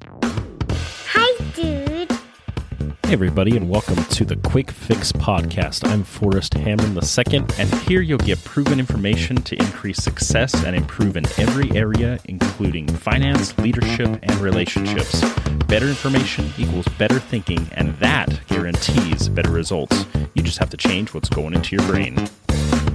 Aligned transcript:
Hi, 0.00 1.44
dude. 1.54 2.10
Hey, 2.10 3.12
everybody, 3.12 3.56
and 3.56 3.68
welcome 3.68 3.96
to 4.04 4.24
the 4.24 4.36
Quick 4.36 4.70
Fix 4.70 5.10
Podcast. 5.10 5.88
I'm 5.88 6.04
Forrest 6.04 6.54
Hammond 6.54 6.96
II, 6.96 7.44
and 7.58 7.74
here 7.82 8.00
you'll 8.00 8.18
get 8.18 8.42
proven 8.44 8.78
information 8.78 9.36
to 9.42 9.56
increase 9.56 9.98
success 9.98 10.54
and 10.64 10.76
improve 10.76 11.16
in 11.16 11.26
every 11.38 11.76
area, 11.76 12.20
including 12.26 12.86
finance, 12.86 13.56
leadership, 13.58 14.20
and 14.22 14.34
relationships. 14.36 15.20
Better 15.66 15.88
information 15.88 16.52
equals 16.58 16.86
better 16.96 17.18
thinking, 17.18 17.68
and 17.72 17.96
that 17.98 18.40
guarantees 18.46 19.28
better 19.28 19.50
results. 19.50 20.06
You 20.34 20.42
just 20.42 20.58
have 20.58 20.70
to 20.70 20.76
change 20.76 21.12
what's 21.12 21.28
going 21.28 21.54
into 21.54 21.74
your 21.74 21.84
brain. 21.86 22.14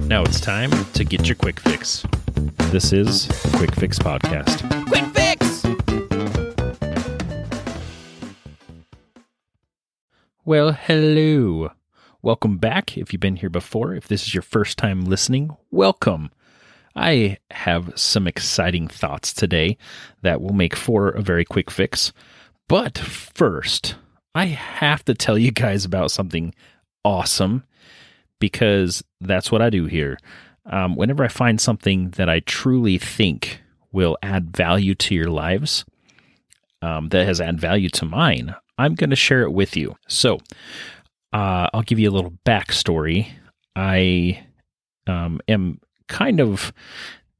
Now 0.06 0.22
it's 0.22 0.40
time 0.40 0.70
to 0.94 1.04
get 1.04 1.26
your 1.28 1.36
quick 1.36 1.60
fix. 1.60 2.04
This 2.70 2.92
is 2.92 3.28
the 3.28 3.56
Quick 3.58 3.74
Fix 3.74 3.98
Podcast. 3.98 4.86
Quick 4.88 5.13
Well, 10.46 10.72
hello. 10.72 11.70
Welcome 12.20 12.58
back. 12.58 12.98
If 12.98 13.14
you've 13.14 13.20
been 13.20 13.36
here 13.36 13.48
before, 13.48 13.94
if 13.94 14.08
this 14.08 14.24
is 14.24 14.34
your 14.34 14.42
first 14.42 14.76
time 14.76 15.06
listening, 15.06 15.56
welcome. 15.70 16.30
I 16.94 17.38
have 17.50 17.90
some 17.96 18.26
exciting 18.26 18.86
thoughts 18.88 19.32
today 19.32 19.78
that 20.20 20.42
will 20.42 20.52
make 20.52 20.76
for 20.76 21.08
a 21.08 21.22
very 21.22 21.46
quick 21.46 21.70
fix. 21.70 22.12
But 22.68 22.98
first, 22.98 23.94
I 24.34 24.44
have 24.44 25.02
to 25.06 25.14
tell 25.14 25.38
you 25.38 25.50
guys 25.50 25.86
about 25.86 26.10
something 26.10 26.54
awesome 27.06 27.64
because 28.38 29.02
that's 29.22 29.50
what 29.50 29.62
I 29.62 29.70
do 29.70 29.86
here. 29.86 30.18
Um, 30.66 30.94
whenever 30.94 31.24
I 31.24 31.28
find 31.28 31.58
something 31.58 32.10
that 32.10 32.28
I 32.28 32.40
truly 32.40 32.98
think 32.98 33.62
will 33.92 34.18
add 34.22 34.54
value 34.54 34.94
to 34.94 35.14
your 35.14 35.30
lives, 35.30 35.86
um, 36.84 37.08
that 37.08 37.26
has 37.26 37.40
added 37.40 37.60
value 37.60 37.88
to 37.88 38.04
mine, 38.04 38.54
I'm 38.76 38.94
going 38.94 39.10
to 39.10 39.16
share 39.16 39.42
it 39.42 39.52
with 39.52 39.76
you. 39.76 39.96
So, 40.06 40.38
uh, 41.32 41.68
I'll 41.72 41.82
give 41.82 41.98
you 41.98 42.10
a 42.10 42.12
little 42.12 42.34
backstory. 42.44 43.28
I 43.74 44.44
um, 45.06 45.40
am 45.48 45.80
kind 46.08 46.40
of 46.40 46.72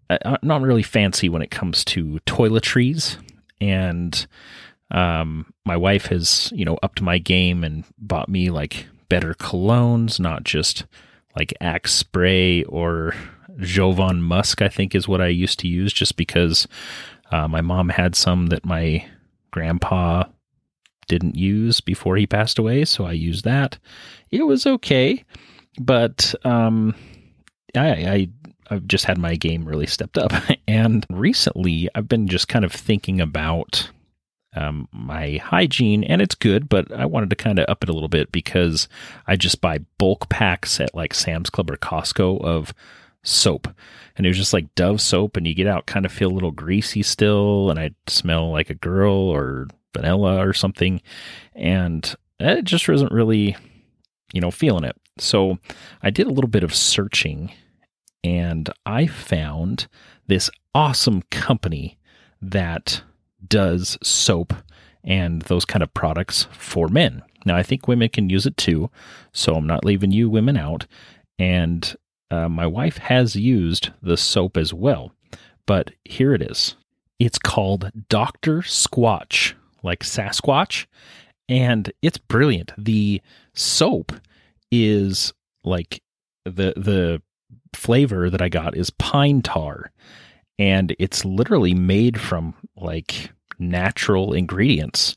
uh, 0.08 0.38
not 0.42 0.62
really 0.62 0.82
fancy 0.82 1.28
when 1.28 1.42
it 1.42 1.50
comes 1.50 1.84
to 1.86 2.20
toiletries, 2.26 3.18
and 3.60 4.26
um, 4.90 5.52
my 5.66 5.76
wife 5.76 6.06
has, 6.06 6.50
you 6.54 6.64
know, 6.64 6.78
upped 6.82 7.02
my 7.02 7.18
game 7.18 7.62
and 7.64 7.84
bought 7.98 8.28
me 8.28 8.50
like 8.50 8.86
better 9.10 9.34
colognes, 9.34 10.18
not 10.18 10.44
just 10.44 10.86
like 11.36 11.52
Axe 11.60 11.92
spray 11.92 12.64
or 12.64 13.14
Jovan 13.58 14.22
Musk. 14.22 14.62
I 14.62 14.68
think 14.68 14.94
is 14.94 15.06
what 15.06 15.20
I 15.20 15.28
used 15.28 15.58
to 15.60 15.68
use, 15.68 15.92
just 15.92 16.16
because 16.16 16.66
uh, 17.30 17.46
my 17.46 17.60
mom 17.60 17.90
had 17.90 18.14
some 18.16 18.46
that 18.46 18.64
my 18.64 19.06
grandpa 19.54 20.24
didn't 21.06 21.36
use 21.36 21.80
before 21.80 22.16
he 22.16 22.26
passed 22.26 22.58
away, 22.58 22.84
so 22.84 23.04
I 23.04 23.12
used 23.12 23.44
that. 23.44 23.78
It 24.32 24.42
was 24.42 24.66
okay, 24.66 25.24
but 25.80 26.34
um, 26.44 26.92
I, 27.76 27.88
I 27.88 28.28
I've 28.70 28.88
just 28.88 29.04
had 29.04 29.16
my 29.16 29.36
game 29.36 29.64
really 29.64 29.86
stepped 29.86 30.18
up, 30.18 30.32
and 30.68 31.06
recently 31.08 31.88
I've 31.94 32.08
been 32.08 32.26
just 32.26 32.48
kind 32.48 32.64
of 32.64 32.72
thinking 32.72 33.20
about 33.20 33.90
um, 34.56 34.88
my 34.90 35.36
hygiene, 35.36 36.02
and 36.02 36.20
it's 36.20 36.34
good, 36.34 36.68
but 36.68 36.90
I 36.92 37.06
wanted 37.06 37.30
to 37.30 37.36
kind 37.36 37.60
of 37.60 37.66
up 37.68 37.84
it 37.84 37.88
a 37.88 37.92
little 37.92 38.08
bit 38.08 38.32
because 38.32 38.88
I 39.28 39.36
just 39.36 39.60
buy 39.60 39.78
bulk 39.98 40.28
packs 40.28 40.80
at 40.80 40.96
like 40.96 41.14
Sam's 41.14 41.50
Club 41.50 41.70
or 41.70 41.76
Costco 41.76 42.42
of 42.42 42.74
soap. 43.24 43.66
And 44.16 44.24
it 44.24 44.28
was 44.28 44.38
just 44.38 44.52
like 44.52 44.74
Dove 44.76 45.00
soap, 45.00 45.36
and 45.36 45.46
you 45.46 45.54
get 45.54 45.66
out, 45.66 45.86
kind 45.86 46.06
of 46.06 46.12
feel 46.12 46.30
a 46.30 46.32
little 46.32 46.52
greasy 46.52 47.02
still, 47.02 47.70
and 47.70 47.80
I 47.80 47.90
smell 48.06 48.52
like 48.52 48.70
a 48.70 48.74
girl 48.74 49.12
or 49.12 49.66
vanilla 49.92 50.46
or 50.46 50.52
something. 50.52 51.00
And 51.54 52.14
it 52.38 52.64
just 52.64 52.88
wasn't 52.88 53.12
really, 53.12 53.56
you 54.32 54.40
know, 54.40 54.50
feeling 54.50 54.84
it. 54.84 54.96
So 55.18 55.58
I 56.02 56.10
did 56.10 56.26
a 56.26 56.32
little 56.32 56.48
bit 56.48 56.64
of 56.64 56.74
searching 56.74 57.52
and 58.24 58.70
I 58.86 59.06
found 59.06 59.86
this 60.26 60.50
awesome 60.74 61.22
company 61.30 61.98
that 62.40 63.02
does 63.46 63.98
soap 64.02 64.54
and 65.04 65.42
those 65.42 65.64
kind 65.64 65.82
of 65.82 65.92
products 65.94 66.48
for 66.52 66.88
men. 66.88 67.22
Now, 67.44 67.56
I 67.56 67.62
think 67.62 67.86
women 67.86 68.08
can 68.08 68.30
use 68.30 68.46
it 68.46 68.56
too, 68.56 68.90
so 69.32 69.54
I'm 69.54 69.66
not 69.66 69.84
leaving 69.84 70.10
you 70.10 70.30
women 70.30 70.56
out. 70.56 70.86
And 71.38 71.94
uh, 72.30 72.48
my 72.48 72.66
wife 72.66 72.98
has 72.98 73.36
used 73.36 73.90
the 74.02 74.16
soap 74.16 74.56
as 74.56 74.72
well, 74.72 75.12
but 75.66 75.90
here 76.04 76.34
it 76.34 76.42
is. 76.42 76.76
It's 77.18 77.38
called 77.38 77.90
Dr. 78.08 78.58
Squatch, 78.58 79.54
like 79.82 80.00
Sasquatch, 80.00 80.86
and 81.48 81.92
it's 82.02 82.18
brilliant. 82.18 82.72
The 82.76 83.20
soap 83.54 84.12
is 84.70 85.32
like 85.62 86.02
the 86.44 86.74
the 86.76 87.22
flavor 87.74 88.30
that 88.30 88.42
I 88.42 88.48
got 88.48 88.76
is 88.76 88.90
pine 88.90 89.42
tar, 89.42 89.92
and 90.58 90.94
it's 90.98 91.24
literally 91.24 91.74
made 91.74 92.20
from 92.20 92.54
like 92.76 93.30
natural 93.58 94.32
ingredients. 94.32 95.16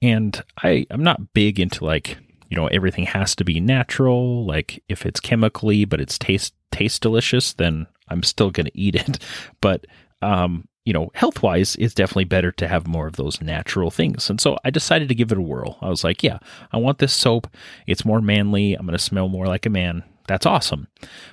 And 0.00 0.42
I 0.62 0.86
I'm 0.90 1.02
not 1.02 1.32
big 1.34 1.60
into 1.60 1.84
like 1.84 2.18
you 2.54 2.60
know 2.60 2.68
everything 2.68 3.06
has 3.06 3.34
to 3.34 3.44
be 3.44 3.58
natural. 3.58 4.46
Like 4.46 4.80
if 4.88 5.04
it's 5.04 5.18
chemically 5.18 5.84
but 5.84 6.00
it's 6.00 6.18
taste 6.18 6.54
taste 6.70 7.02
delicious, 7.02 7.52
then 7.52 7.88
I'm 8.08 8.22
still 8.22 8.52
gonna 8.52 8.70
eat 8.74 8.94
it. 8.94 9.18
But 9.60 9.86
um, 10.22 10.68
you 10.84 10.92
know, 10.92 11.10
health 11.14 11.42
wise, 11.42 11.74
it's 11.80 11.94
definitely 11.94 12.24
better 12.24 12.52
to 12.52 12.68
have 12.68 12.86
more 12.86 13.08
of 13.08 13.16
those 13.16 13.40
natural 13.40 13.90
things. 13.90 14.30
And 14.30 14.40
so 14.40 14.56
I 14.64 14.70
decided 14.70 15.08
to 15.08 15.14
give 15.14 15.32
it 15.32 15.38
a 15.38 15.42
whirl. 15.42 15.78
I 15.80 15.88
was 15.88 16.04
like, 16.04 16.22
yeah, 16.22 16.38
I 16.72 16.76
want 16.76 16.98
this 16.98 17.12
soap. 17.12 17.48
It's 17.86 18.04
more 18.04 18.20
manly. 18.20 18.74
I'm 18.74 18.86
going 18.86 18.96
to 18.96 19.02
smell 19.02 19.28
more 19.28 19.46
like 19.46 19.66
a 19.66 19.70
man. 19.70 20.04
That's 20.26 20.46
awesome. 20.46 20.88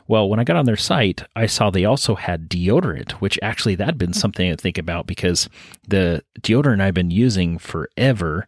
Well, 0.08 0.28
when 0.28 0.40
I 0.40 0.44
got 0.44 0.58
on 0.58 0.66
their 0.66 0.78
site, 0.78 1.24
I 1.36 1.46
saw 1.46 1.70
they 1.70 1.86
also 1.86 2.16
had 2.16 2.50
deodorant, 2.50 3.14
which 3.14 3.40
actually 3.42 3.76
that'd 3.76 3.98
been 3.98 4.14
something 4.14 4.50
to 4.50 4.58
think 4.58 4.78
about 4.78 5.08
because 5.08 5.50
the 5.88 6.24
deodorant 6.42 6.82
I've 6.82 6.94
been 6.94 7.12
using 7.12 7.58
forever, 7.58 8.48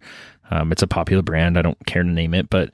um, 0.51 0.71
it's 0.71 0.81
a 0.81 0.87
popular 0.87 1.21
brand. 1.21 1.57
I 1.57 1.61
don't 1.61 1.85
care 1.85 2.03
to 2.03 2.09
name 2.09 2.33
it, 2.33 2.49
but 2.49 2.71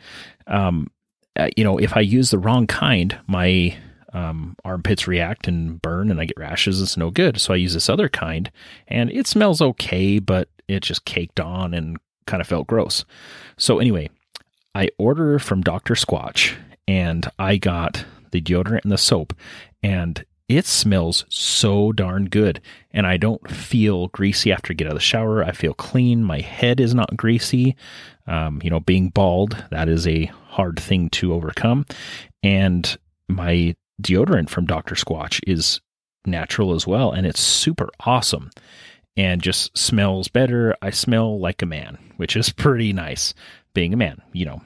um, 0.47 0.89
uh, 1.35 1.49
you 1.55 1.63
know, 1.63 1.77
if 1.77 1.95
I 1.95 2.01
use 2.01 2.31
the 2.31 2.37
wrong 2.37 2.67
kind, 2.67 3.17
my 3.27 3.77
um, 4.13 4.55
armpits 4.65 5.07
react 5.07 5.47
and 5.47 5.81
burn 5.81 6.09
and 6.11 6.19
I 6.19 6.25
get 6.25 6.37
rashes. 6.37 6.81
It's 6.81 6.97
no 6.97 7.11
good. 7.11 7.39
So 7.39 7.53
I 7.53 7.57
use 7.57 7.73
this 7.73 7.89
other 7.89 8.09
kind 8.09 8.51
and 8.87 9.11
it 9.11 9.27
smells 9.27 9.61
okay, 9.61 10.19
but 10.19 10.49
it 10.67 10.81
just 10.81 11.05
caked 11.05 11.39
on 11.39 11.73
and 11.73 11.97
kind 12.25 12.41
of 12.41 12.47
felt 12.47 12.67
gross. 12.67 13.05
So 13.57 13.79
anyway, 13.79 14.09
I 14.75 14.89
order 14.97 15.39
from 15.39 15.61
Dr. 15.61 15.93
Squatch 15.93 16.55
and 16.87 17.29
I 17.37 17.57
got 17.57 18.05
the 18.31 18.41
deodorant 18.41 18.83
and 18.83 18.91
the 18.91 18.97
soap 18.97 19.33
and 19.83 20.23
it 20.49 20.65
smells 20.65 21.25
so 21.29 21.91
darn 21.91 22.25
good 22.25 22.59
and 22.91 23.05
I 23.05 23.17
don't 23.17 23.49
feel 23.49 24.07
greasy 24.07 24.51
after 24.51 24.73
I 24.73 24.75
get 24.75 24.87
out 24.87 24.93
of 24.93 24.97
the 24.97 25.01
shower. 25.01 25.43
I 25.43 25.51
feel 25.51 25.73
clean. 25.73 26.23
My 26.23 26.39
head 26.39 26.79
is 26.79 26.95
not 26.95 27.15
greasy. 27.15 27.75
Um, 28.27 28.59
you 28.63 28.69
know, 28.69 28.79
being 28.79 29.09
bald, 29.09 29.63
that 29.71 29.87
is 29.87 30.07
a 30.07 30.25
hard 30.25 30.79
thing 30.79 31.09
to 31.11 31.33
overcome. 31.33 31.85
And 32.43 32.97
my 33.27 33.75
deodorant 34.01 34.49
from 34.49 34.65
Dr. 34.65 34.95
Squatch 34.95 35.39
is 35.45 35.81
natural 36.25 36.73
as 36.73 36.87
well, 36.87 37.11
and 37.11 37.25
it's 37.25 37.39
super 37.39 37.89
awesome 38.05 38.49
and 39.15 39.41
just 39.41 39.77
smells 39.77 40.27
better. 40.27 40.75
I 40.81 40.91
smell 40.91 41.39
like 41.39 41.61
a 41.61 41.67
man, 41.67 41.97
which 42.17 42.35
is 42.35 42.49
pretty 42.53 42.93
nice 42.93 43.33
being 43.73 43.93
a 43.93 43.97
man, 43.97 44.21
you 44.33 44.45
know. 44.45 44.61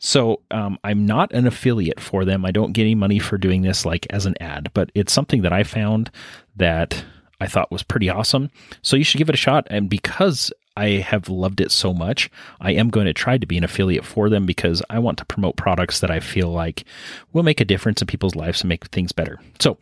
So 0.00 0.40
um, 0.50 0.78
I'm 0.82 1.06
not 1.06 1.32
an 1.32 1.46
affiliate 1.46 2.00
for 2.00 2.24
them. 2.24 2.44
I 2.44 2.50
don't 2.50 2.72
get 2.72 2.82
any 2.82 2.94
money 2.94 3.18
for 3.18 3.38
doing 3.38 3.62
this 3.62 3.86
like 3.86 4.06
as 4.10 4.26
an 4.26 4.34
ad, 4.40 4.70
but 4.74 4.90
it's 4.94 5.12
something 5.12 5.42
that 5.42 5.52
I 5.52 5.62
found 5.62 6.10
that 6.56 7.04
I 7.40 7.46
thought 7.46 7.70
was 7.70 7.82
pretty 7.82 8.08
awesome. 8.08 8.50
So 8.82 8.96
you 8.96 9.04
should 9.04 9.18
give 9.18 9.28
it 9.28 9.34
a 9.34 9.38
shot. 9.38 9.66
And 9.70 9.88
because 9.88 10.52
I 10.76 10.92
have 11.00 11.28
loved 11.28 11.60
it 11.60 11.70
so 11.70 11.92
much. 11.92 12.30
I 12.60 12.72
am 12.72 12.88
going 12.88 13.06
to 13.06 13.12
try 13.12 13.36
to 13.36 13.46
be 13.46 13.58
an 13.58 13.64
affiliate 13.64 14.04
for 14.04 14.30
them 14.30 14.46
because 14.46 14.82
I 14.88 14.98
want 14.98 15.18
to 15.18 15.26
promote 15.26 15.56
products 15.56 16.00
that 16.00 16.10
I 16.10 16.20
feel 16.20 16.48
like 16.48 16.84
will 17.32 17.42
make 17.42 17.60
a 17.60 17.66
difference 17.66 18.00
in 18.00 18.06
people's 18.06 18.34
lives 18.34 18.62
and 18.62 18.68
make 18.68 18.86
things 18.86 19.12
better. 19.12 19.38
So 19.58 19.76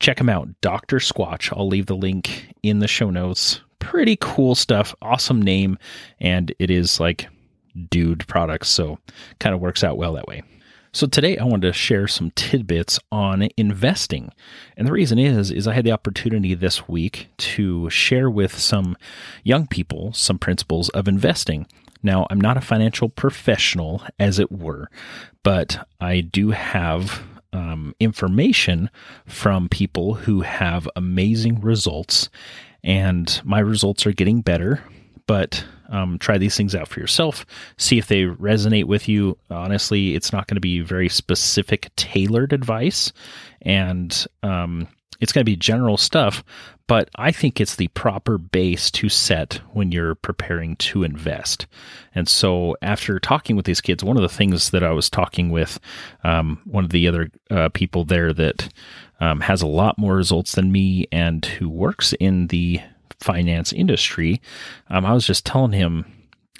check 0.00 0.16
them 0.16 0.28
out, 0.28 0.48
Dr. 0.60 0.98
Squatch. 0.98 1.52
I'll 1.54 1.68
leave 1.68 1.86
the 1.86 1.96
link 1.96 2.54
in 2.62 2.78
the 2.78 2.88
show 2.88 3.10
notes. 3.10 3.60
Pretty 3.78 4.16
cool 4.20 4.54
stuff, 4.54 4.94
awesome 5.02 5.42
name, 5.42 5.76
and 6.20 6.54
it 6.58 6.70
is 6.70 6.98
like 7.00 7.28
dude 7.90 8.26
products, 8.26 8.68
so 8.68 8.98
kind 9.38 9.54
of 9.54 9.60
works 9.60 9.84
out 9.84 9.96
well 9.96 10.14
that 10.14 10.26
way. 10.26 10.42
So 10.92 11.06
today 11.06 11.36
I 11.36 11.44
wanted 11.44 11.68
to 11.68 11.72
share 11.72 12.08
some 12.08 12.30
tidbits 12.32 12.98
on 13.12 13.48
investing. 13.56 14.32
And 14.76 14.86
the 14.86 14.92
reason 14.92 15.18
is 15.18 15.50
is 15.50 15.68
I 15.68 15.74
had 15.74 15.84
the 15.84 15.92
opportunity 15.92 16.54
this 16.54 16.88
week 16.88 17.28
to 17.38 17.90
share 17.90 18.30
with 18.30 18.58
some 18.58 18.96
young 19.44 19.66
people 19.66 20.12
some 20.12 20.38
principles 20.38 20.88
of 20.90 21.06
investing. 21.06 21.66
Now, 22.02 22.26
I'm 22.30 22.40
not 22.40 22.56
a 22.56 22.62
financial 22.62 23.08
professional 23.08 24.02
as 24.18 24.38
it 24.38 24.52
were, 24.52 24.88
but 25.42 25.86
I 26.00 26.20
do 26.20 26.50
have 26.50 27.22
um, 27.52 27.94
information 28.00 28.88
from 29.26 29.68
people 29.68 30.14
who 30.14 30.42
have 30.42 30.88
amazing 30.96 31.60
results 31.60 32.28
and 32.84 33.40
my 33.44 33.58
results 33.58 34.06
are 34.06 34.12
getting 34.12 34.40
better 34.40 34.82
but 35.28 35.62
um, 35.90 36.18
try 36.18 36.38
these 36.38 36.56
things 36.56 36.74
out 36.74 36.88
for 36.88 36.98
yourself. 36.98 37.46
See 37.76 37.98
if 37.98 38.08
they 38.08 38.24
resonate 38.24 38.86
with 38.86 39.08
you. 39.08 39.38
Honestly, 39.50 40.16
it's 40.16 40.32
not 40.32 40.48
going 40.48 40.56
to 40.56 40.60
be 40.60 40.80
very 40.80 41.08
specific, 41.08 41.90
tailored 41.94 42.52
advice, 42.52 43.12
and 43.62 44.26
um, 44.42 44.88
it's 45.20 45.30
going 45.30 45.42
to 45.42 45.50
be 45.50 45.56
general 45.56 45.96
stuff. 45.96 46.42
But 46.88 47.10
I 47.16 47.32
think 47.32 47.60
it's 47.60 47.76
the 47.76 47.88
proper 47.88 48.38
base 48.38 48.90
to 48.92 49.10
set 49.10 49.60
when 49.74 49.92
you're 49.92 50.14
preparing 50.14 50.76
to 50.76 51.02
invest. 51.02 51.66
And 52.14 52.26
so, 52.26 52.76
after 52.80 53.20
talking 53.20 53.56
with 53.56 53.66
these 53.66 53.82
kids, 53.82 54.02
one 54.02 54.16
of 54.16 54.22
the 54.22 54.28
things 54.30 54.70
that 54.70 54.82
I 54.82 54.92
was 54.92 55.10
talking 55.10 55.50
with 55.50 55.78
um, 56.24 56.62
one 56.64 56.84
of 56.84 56.90
the 56.90 57.06
other 57.06 57.30
uh, 57.50 57.68
people 57.68 58.06
there 58.06 58.32
that 58.32 58.72
um, 59.20 59.40
has 59.40 59.60
a 59.60 59.66
lot 59.66 59.98
more 59.98 60.16
results 60.16 60.52
than 60.52 60.72
me 60.72 61.06
and 61.12 61.44
who 61.44 61.68
works 61.68 62.14
in 62.18 62.46
the 62.46 62.80
finance 63.20 63.72
industry, 63.72 64.40
um, 64.90 65.04
I 65.04 65.12
was 65.12 65.26
just 65.26 65.44
telling 65.44 65.72
him 65.72 66.04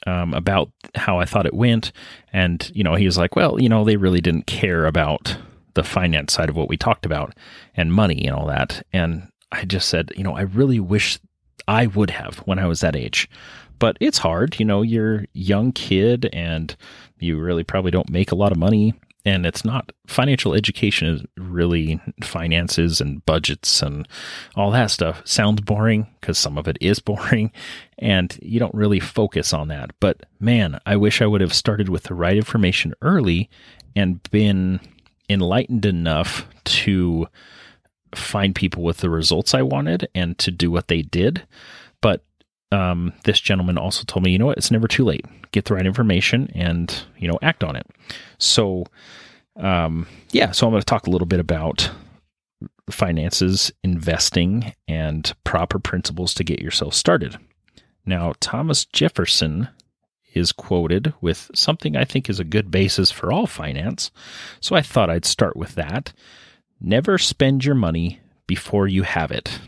um, 0.07 0.35
about 0.35 0.71
how 0.95 1.19
I 1.19 1.25
thought 1.25 1.47
it 1.47 1.55
went. 1.55 1.93
And, 2.33 2.71
you 2.75 2.85
know, 2.85 2.95
he 2.95 3.07
was 3.07 3.19
like, 3.19 3.37
well, 3.37 3.61
you 3.61 3.69
know, 3.69 3.85
they 3.85 3.97
really 3.97 4.21
didn't 4.21 4.47
care 4.47 4.87
about 4.87 5.37
the 5.75 5.83
finance 5.83 6.33
side 6.33 6.49
of 6.49 6.57
what 6.57 6.69
we 6.69 6.77
talked 6.77 7.07
about 7.07 7.35
and 7.77 7.93
money 7.93 8.27
and 8.27 8.35
all 8.35 8.47
that. 8.47 8.85
And 8.93 9.29
I 9.53 9.65
just 9.65 9.89
said, 9.89 10.13
you 10.17 10.25
know, 10.25 10.37
I 10.37 10.43
really 10.43 10.81
wish 10.81 11.19
I 11.67 11.87
would 11.87 12.11
have 12.11 12.39
when 12.39 12.59
I 12.59 12.67
was 12.67 12.81
that 12.81 12.97
age. 12.97 13.29
But 13.79 13.97
it's 14.01 14.19
hard, 14.19 14.59
you 14.59 14.65
know, 14.65 14.83
you're 14.83 15.27
young 15.35 15.71
kid 15.71 16.29
and 16.33 16.75
you 17.21 17.39
really 17.39 17.63
probably 17.63 17.93
don't 17.93 18.11
make 18.11 18.33
a 18.33 18.37
lot 18.37 18.51
of 18.51 18.59
money 18.59 18.95
and 19.29 19.45
it's 19.45 19.63
not 19.63 19.93
financial 20.07 20.55
education 20.55 21.07
is 21.07 21.23
really 21.37 22.01
finances 22.23 22.99
and 22.99 23.25
budgets 23.27 23.83
and 23.83 24.09
all 24.57 24.71
that 24.71 24.91
stuff 24.91 25.21
sounds 25.27 25.61
boring 25.61 26.07
because 26.19 26.39
some 26.39 26.57
of 26.57 26.67
it 26.67 26.79
is 26.81 26.99
boring 27.11 27.53
and 27.99 28.39
you 28.41 28.59
don't 28.59 28.75
really 28.75 29.01
focus 29.01 29.53
on 29.53 29.69
that. 29.69 29.91
But 30.01 30.25
man 30.41 30.81
i 30.87 30.97
wish 30.97 31.21
i 31.21 31.27
would 31.27 31.41
have 31.41 31.53
started 31.53 31.89
with 31.89 32.05
the 32.05 32.15
right 32.15 32.37
information 32.37 32.95
early 33.03 33.51
and 33.95 34.23
been 34.31 34.81
enlightened 35.29 35.85
enough 35.85 36.47
to 36.65 37.27
find 38.15 38.55
people 38.55 38.83
with 38.83 38.99
the 38.99 39.11
results 39.11 39.53
i 39.53 39.61
wanted 39.61 40.09
and 40.15 40.39
to 40.39 40.51
do 40.51 40.71
what 40.71 40.89
they 40.89 41.03
did. 41.03 41.47
But 42.01 42.23
um, 42.73 43.13
this 43.25 43.41
gentleman 43.41 43.79
also 43.79 44.05
told 44.05 44.25
me, 44.25 44.31
you 44.31 44.39
know 44.39 44.47
what, 44.47 44.59
it's 44.59 44.71
never 44.71 44.89
too 44.89 45.05
late. 45.05 45.25
Get 45.53 45.65
the 45.65 45.75
right 45.75 45.87
information 45.87 46.51
and, 46.55 47.03
you 47.19 47.29
know, 47.29 47.39
act 47.43 47.65
on 47.65 47.77
it. 47.77 47.87
So, 48.39 48.85
um, 49.57 50.07
yeah, 50.33 50.51
so 50.51 50.67
I'm 50.67 50.73
going 50.73 50.81
to 50.81 50.87
talk 50.87 51.07
a 51.07 51.11
little 51.11 51.27
bit 51.27 51.41
about 51.41 51.91
finances, 52.91 53.73
investing, 53.83 54.75
and 54.87 55.33
proper 55.45 55.79
principles 55.79 56.35
to 56.35 56.45
get 56.45 56.61
yourself 56.61 56.95
started. 56.95 57.39
Now, 58.05 58.35
Thomas 58.41 58.85
Jefferson 58.85 59.69
is 60.35 60.53
quoted 60.53 61.13
with 61.21 61.51
something 61.55 61.97
I 61.97 62.05
think 62.05 62.29
is 62.29 62.41
a 62.41 62.45
good 62.45 62.71
basis 62.71 63.11
for 63.11 63.33
all 63.33 63.47
finance, 63.47 64.11
so 64.61 64.77
I 64.77 64.83
thought 64.83 65.11
I'd 65.11 65.25
start 65.25 65.57
with 65.57 65.75
that. 65.75 66.13
Never 66.81 67.19
spend 67.19 67.65
your 67.65 67.75
money 67.75 68.21
before 68.47 68.87
you 68.87 69.03
have 69.03 69.31
it. 69.31 69.59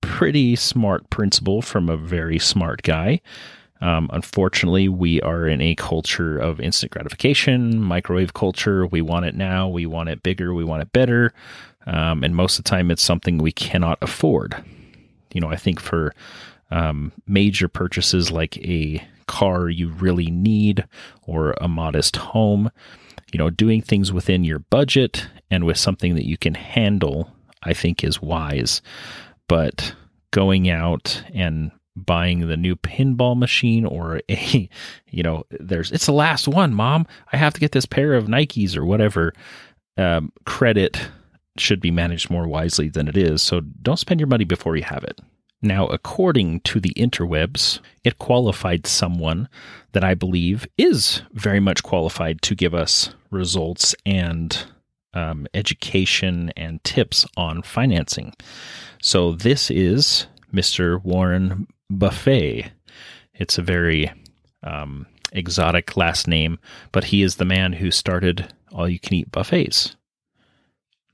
Pretty 0.00 0.56
smart 0.56 1.08
principle 1.10 1.62
from 1.62 1.88
a 1.88 1.96
very 1.96 2.38
smart 2.38 2.82
guy. 2.82 3.20
Um, 3.80 4.10
unfortunately, 4.12 4.88
we 4.88 5.20
are 5.22 5.46
in 5.46 5.60
a 5.60 5.74
culture 5.76 6.38
of 6.38 6.60
instant 6.60 6.92
gratification, 6.92 7.80
microwave 7.80 8.34
culture. 8.34 8.86
We 8.86 9.02
want 9.02 9.26
it 9.26 9.36
now, 9.36 9.68
we 9.68 9.86
want 9.86 10.08
it 10.08 10.22
bigger, 10.22 10.52
we 10.52 10.64
want 10.64 10.82
it 10.82 10.92
better. 10.92 11.32
Um, 11.86 12.24
and 12.24 12.34
most 12.34 12.58
of 12.58 12.64
the 12.64 12.70
time, 12.70 12.90
it's 12.90 13.02
something 13.02 13.38
we 13.38 13.52
cannot 13.52 13.98
afford. 14.02 14.56
You 15.32 15.40
know, 15.40 15.48
I 15.48 15.56
think 15.56 15.80
for 15.80 16.12
um, 16.70 17.12
major 17.26 17.68
purchases 17.68 18.30
like 18.30 18.56
a 18.58 19.02
car 19.26 19.68
you 19.68 19.88
really 19.88 20.30
need 20.30 20.84
or 21.26 21.52
a 21.60 21.68
modest 21.68 22.16
home, 22.16 22.70
you 23.32 23.38
know, 23.38 23.50
doing 23.50 23.80
things 23.80 24.12
within 24.12 24.42
your 24.42 24.58
budget 24.58 25.28
and 25.50 25.64
with 25.64 25.76
something 25.76 26.14
that 26.14 26.26
you 26.26 26.36
can 26.36 26.54
handle, 26.54 27.30
I 27.62 27.74
think 27.74 28.02
is 28.02 28.20
wise. 28.20 28.82
But 29.48 29.94
going 30.30 30.68
out 30.68 31.22
and 31.32 31.70
buying 31.96 32.46
the 32.46 32.56
new 32.56 32.76
pinball 32.76 33.36
machine 33.36 33.84
or 33.84 34.20
a 34.28 34.68
you 35.10 35.22
know 35.22 35.44
there's 35.50 35.90
it's 35.90 36.06
the 36.06 36.12
last 36.12 36.46
one 36.48 36.74
mom. 36.74 37.06
I 37.32 37.36
have 37.36 37.54
to 37.54 37.60
get 37.60 37.72
this 37.72 37.86
pair 37.86 38.14
of 38.14 38.26
nikes 38.26 38.76
or 38.76 38.84
whatever 38.84 39.32
um, 39.96 40.32
credit 40.46 41.08
should 41.56 41.80
be 41.80 41.90
managed 41.90 42.30
more 42.30 42.46
wisely 42.46 42.88
than 42.88 43.08
it 43.08 43.16
is. 43.16 43.42
So 43.42 43.60
don't 43.60 43.98
spend 43.98 44.20
your 44.20 44.28
money 44.28 44.44
before 44.44 44.76
you 44.76 44.84
have 44.84 45.02
it. 45.02 45.18
Now 45.60 45.86
according 45.86 46.60
to 46.60 46.78
the 46.78 46.94
interwebs 46.96 47.80
it 48.04 48.18
qualified 48.18 48.86
someone 48.86 49.48
that 49.92 50.04
i 50.04 50.14
believe 50.14 50.66
is 50.78 51.22
very 51.32 51.58
much 51.58 51.82
qualified 51.82 52.40
to 52.42 52.54
give 52.54 52.74
us 52.74 53.10
results 53.30 53.94
and 54.06 54.66
um, 55.14 55.46
education 55.54 56.52
and 56.56 56.82
tips 56.84 57.26
on 57.36 57.62
financing 57.62 58.34
so 59.00 59.32
this 59.32 59.70
is 59.70 60.26
Mr. 60.52 61.02
Warren 61.02 61.66
Buffett. 61.88 62.70
It's 63.34 63.58
a 63.58 63.62
very 63.62 64.10
um, 64.62 65.06
exotic 65.32 65.96
last 65.96 66.26
name, 66.26 66.58
but 66.92 67.04
he 67.04 67.22
is 67.22 67.36
the 67.36 67.44
man 67.44 67.72
who 67.74 67.90
started 67.90 68.52
all 68.72 68.88
you 68.88 68.98
can 68.98 69.14
eat 69.14 69.30
buffets. 69.30 69.96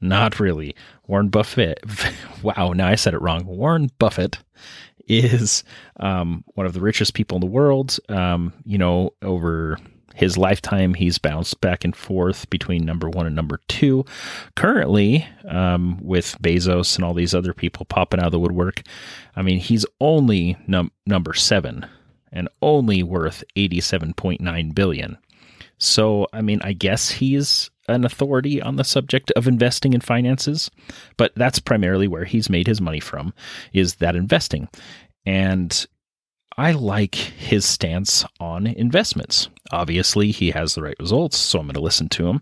Not 0.00 0.40
really. 0.40 0.74
Warren 1.06 1.28
Buffett. 1.28 1.80
wow, 2.42 2.72
now 2.72 2.88
I 2.88 2.94
said 2.94 3.14
it 3.14 3.22
wrong. 3.22 3.44
Warren 3.44 3.90
Buffett 3.98 4.38
is 5.06 5.62
um, 6.00 6.44
one 6.54 6.66
of 6.66 6.72
the 6.72 6.80
richest 6.80 7.14
people 7.14 7.36
in 7.36 7.40
the 7.40 7.46
world. 7.46 7.98
Um, 8.08 8.52
you 8.64 8.78
know, 8.78 9.12
over 9.22 9.78
his 10.14 10.38
lifetime, 10.38 10.94
he's 10.94 11.18
bounced 11.18 11.60
back 11.60 11.84
and 11.84 11.94
forth 11.94 12.48
between 12.48 12.84
number 12.84 13.10
one 13.10 13.26
and 13.26 13.34
number 13.34 13.60
two. 13.68 14.04
Currently, 14.54 15.26
um, 15.48 15.98
with 16.00 16.36
Bezos 16.40 16.96
and 16.96 17.04
all 17.04 17.14
these 17.14 17.34
other 17.34 17.52
people 17.52 17.84
popping 17.84 18.20
out 18.20 18.26
of 18.26 18.32
the 18.32 18.38
woodwork, 18.38 18.82
I 19.36 19.42
mean, 19.42 19.58
he's 19.58 19.84
only 20.00 20.56
num- 20.66 20.92
number 21.04 21.34
seven 21.34 21.86
and 22.32 22.48
only 22.62 23.02
worth 23.02 23.42
87.9 23.56 24.74
billion. 24.74 25.18
So, 25.78 26.28
I 26.32 26.40
mean, 26.40 26.60
I 26.62 26.72
guess 26.72 27.10
he's 27.10 27.70
an 27.88 28.04
authority 28.04 28.62
on 28.62 28.76
the 28.76 28.84
subject 28.84 29.30
of 29.32 29.48
investing 29.48 29.92
in 29.92 30.00
finances, 30.00 30.70
but 31.16 31.32
that's 31.36 31.58
primarily 31.58 32.08
where 32.08 32.24
he's 32.24 32.48
made 32.48 32.66
his 32.66 32.80
money 32.80 33.00
from 33.00 33.34
is 33.72 33.96
that 33.96 34.16
investing. 34.16 34.68
And 35.26 35.86
I 36.56 36.70
like 36.72 37.16
his 37.16 37.64
stance 37.64 38.24
on 38.38 38.66
investments. 38.66 39.48
Obviously, 39.72 40.30
he 40.30 40.52
has 40.52 40.74
the 40.74 40.82
right 40.82 40.96
results, 41.00 41.36
so 41.36 41.58
I'm 41.58 41.66
going 41.66 41.74
to 41.74 41.80
listen 41.80 42.08
to 42.10 42.28
him. 42.28 42.40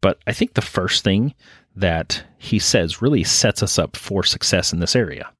But 0.00 0.18
I 0.26 0.32
think 0.32 0.54
the 0.54 0.60
first 0.60 1.04
thing 1.04 1.34
that 1.76 2.24
he 2.38 2.58
says 2.58 3.00
really 3.00 3.22
sets 3.22 3.62
us 3.62 3.78
up 3.78 3.96
for 3.96 4.24
success 4.24 4.72
in 4.72 4.80
this 4.80 4.96
area. 4.96 5.30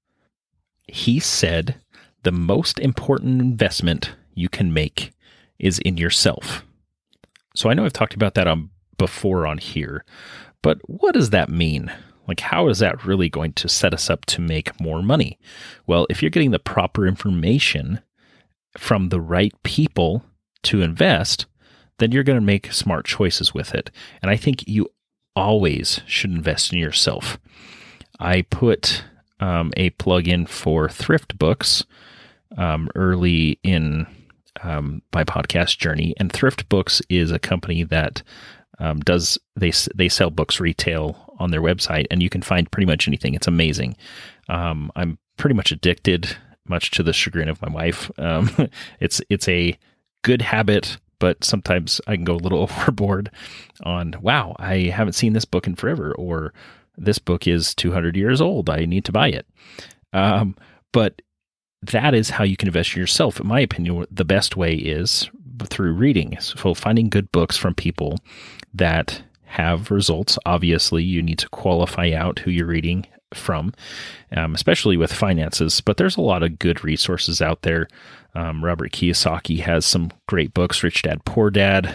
He 0.86 1.18
said 1.18 1.80
the 2.22 2.32
most 2.32 2.78
important 2.78 3.40
investment 3.40 4.14
you 4.34 4.48
can 4.48 4.72
make 4.72 5.12
is 5.58 5.80
in 5.80 5.96
yourself. 5.96 6.64
So 7.54 7.68
I 7.68 7.74
know 7.74 7.84
I've 7.84 7.92
talked 7.92 8.14
about 8.14 8.34
that 8.34 8.46
on 8.46 8.70
before 8.98 9.46
on 9.46 9.58
here, 9.58 10.04
but 10.62 10.78
what 10.88 11.14
does 11.14 11.30
that 11.30 11.50
mean? 11.50 11.92
Like, 12.28 12.40
how 12.40 12.68
is 12.68 12.78
that 12.78 13.04
really 13.04 13.28
going 13.28 13.52
to 13.54 13.68
set 13.68 13.92
us 13.92 14.08
up 14.08 14.24
to 14.26 14.40
make 14.40 14.80
more 14.80 15.02
money? 15.02 15.40
Well, 15.88 16.06
if 16.08 16.22
you're 16.22 16.30
getting 16.30 16.52
the 16.52 16.60
proper 16.60 17.06
information 17.06 18.00
from 18.76 19.08
the 19.08 19.20
right 19.20 19.52
people 19.62 20.24
to 20.64 20.82
invest, 20.82 21.46
then 21.98 22.12
you're 22.12 22.22
going 22.22 22.38
to 22.38 22.44
make 22.44 22.72
smart 22.72 23.04
choices 23.04 23.54
with 23.54 23.74
it. 23.74 23.90
And 24.22 24.30
I 24.30 24.36
think 24.36 24.66
you 24.66 24.88
always 25.36 26.00
should 26.06 26.30
invest 26.30 26.72
in 26.72 26.78
yourself. 26.78 27.38
I 28.18 28.42
put 28.42 29.04
um, 29.40 29.72
a 29.76 29.90
plug-in 29.90 30.46
for 30.46 30.88
thrift 30.88 31.36
books 31.38 31.84
um, 32.56 32.88
early 32.94 33.58
in 33.62 34.06
um, 34.62 35.02
my 35.14 35.24
podcast 35.24 35.78
journey, 35.78 36.14
and 36.18 36.30
Thrift 36.30 36.68
Books 36.68 37.00
is 37.08 37.30
a 37.30 37.38
company 37.38 37.84
that 37.84 38.22
um, 38.78 39.00
does 39.00 39.38
they 39.56 39.72
they 39.94 40.08
sell 40.08 40.30
books 40.30 40.60
retail 40.60 41.34
on 41.38 41.50
their 41.50 41.62
website, 41.62 42.06
and 42.10 42.22
you 42.22 42.28
can 42.28 42.42
find 42.42 42.70
pretty 42.70 42.86
much 42.86 43.08
anything. 43.08 43.34
It's 43.34 43.46
amazing. 43.46 43.96
Um, 44.48 44.92
I'm 44.94 45.18
pretty 45.36 45.54
much 45.54 45.72
addicted 45.72 46.36
much 46.66 46.90
to 46.92 47.02
the 47.02 47.12
chagrin 47.12 47.48
of 47.48 47.62
my 47.62 47.70
wife. 47.70 48.10
Um, 48.18 48.50
it's 49.00 49.20
it's 49.28 49.48
a 49.48 49.76
good 50.22 50.42
habit, 50.42 50.98
but 51.18 51.44
sometimes 51.44 52.00
I 52.06 52.16
can 52.16 52.24
go 52.24 52.34
a 52.34 52.36
little 52.36 52.62
overboard 52.62 53.30
on 53.84 54.14
wow, 54.20 54.56
I 54.58 54.90
haven't 54.94 55.14
seen 55.14 55.32
this 55.32 55.44
book 55.44 55.66
in 55.66 55.74
forever, 55.74 56.14
or 56.14 56.52
this 56.96 57.18
book 57.18 57.46
is 57.46 57.74
200 57.74 58.16
years 58.16 58.40
old. 58.40 58.68
I 58.68 58.84
need 58.84 59.04
to 59.06 59.12
buy 59.12 59.28
it. 59.28 59.46
Um, 60.12 60.56
but 60.92 61.22
that 61.82 62.14
is 62.14 62.30
how 62.30 62.44
you 62.44 62.56
can 62.56 62.68
invest 62.68 62.94
in 62.94 63.00
yourself. 63.00 63.40
In 63.40 63.46
my 63.46 63.60
opinion, 63.60 64.06
the 64.10 64.24
best 64.24 64.56
way 64.56 64.74
is 64.74 65.28
through 65.64 65.94
reading. 65.94 66.38
So 66.40 66.74
finding 66.74 67.08
good 67.08 67.32
books 67.32 67.56
from 67.56 67.74
people 67.74 68.18
that 68.74 69.22
have 69.44 69.90
results. 69.90 70.38
Obviously, 70.46 71.02
you 71.02 71.22
need 71.22 71.38
to 71.38 71.48
qualify 71.48 72.12
out 72.12 72.38
who 72.40 72.50
you're 72.50 72.66
reading 72.66 73.06
from, 73.36 73.72
um, 74.36 74.54
especially 74.54 74.96
with 74.96 75.12
finances. 75.12 75.80
But 75.80 75.96
there's 75.96 76.16
a 76.16 76.22
lot 76.22 76.42
of 76.42 76.58
good 76.58 76.84
resources 76.84 77.42
out 77.42 77.62
there. 77.62 77.88
Um, 78.34 78.64
Robert 78.64 78.92
Kiyosaki 78.92 79.60
has 79.60 79.84
some 79.84 80.10
great 80.26 80.54
books 80.54 80.82
Rich 80.82 81.02
Dad, 81.02 81.24
Poor 81.24 81.50
Dad, 81.50 81.94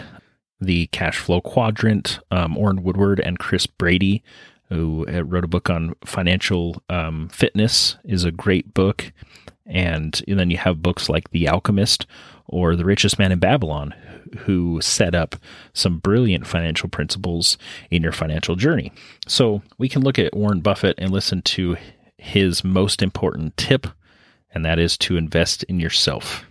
The 0.60 0.86
Cash 0.88 1.18
Flow 1.18 1.40
Quadrant, 1.40 2.20
um, 2.30 2.56
Orrin 2.56 2.82
Woodward, 2.82 3.20
and 3.20 3.38
Chris 3.38 3.66
Brady, 3.66 4.22
who 4.68 5.06
uh, 5.08 5.24
wrote 5.24 5.44
a 5.44 5.48
book 5.48 5.70
on 5.70 5.94
financial 6.04 6.82
um, 6.88 7.28
fitness, 7.30 7.96
is 8.04 8.24
a 8.24 8.30
great 8.30 8.74
book. 8.74 9.12
And, 9.68 10.20
then 10.26 10.50
you 10.50 10.56
have 10.56 10.82
books 10.82 11.08
like 11.08 11.30
The 11.30 11.46
Alchemist 11.46 12.06
or 12.46 12.74
The 12.74 12.84
Richest 12.84 13.18
Man 13.18 13.32
in 13.32 13.38
Babylon, 13.38 13.94
who 14.38 14.80
set 14.80 15.14
up 15.14 15.36
some 15.74 15.98
brilliant 15.98 16.46
financial 16.46 16.88
principles 16.88 17.58
in 17.90 18.02
your 18.02 18.12
financial 18.12 18.56
journey. 18.56 18.92
So 19.26 19.62
we 19.76 19.88
can 19.88 20.02
look 20.02 20.18
at 20.18 20.34
Warren 20.34 20.60
Buffett 20.60 20.94
and 20.98 21.10
listen 21.10 21.42
to 21.42 21.76
his 22.16 22.64
most 22.64 23.02
important 23.02 23.56
tip, 23.56 23.86
and 24.52 24.64
that 24.64 24.78
is 24.78 24.96
to 24.98 25.16
invest 25.16 25.62
in 25.64 25.78
yourself. 25.78 26.46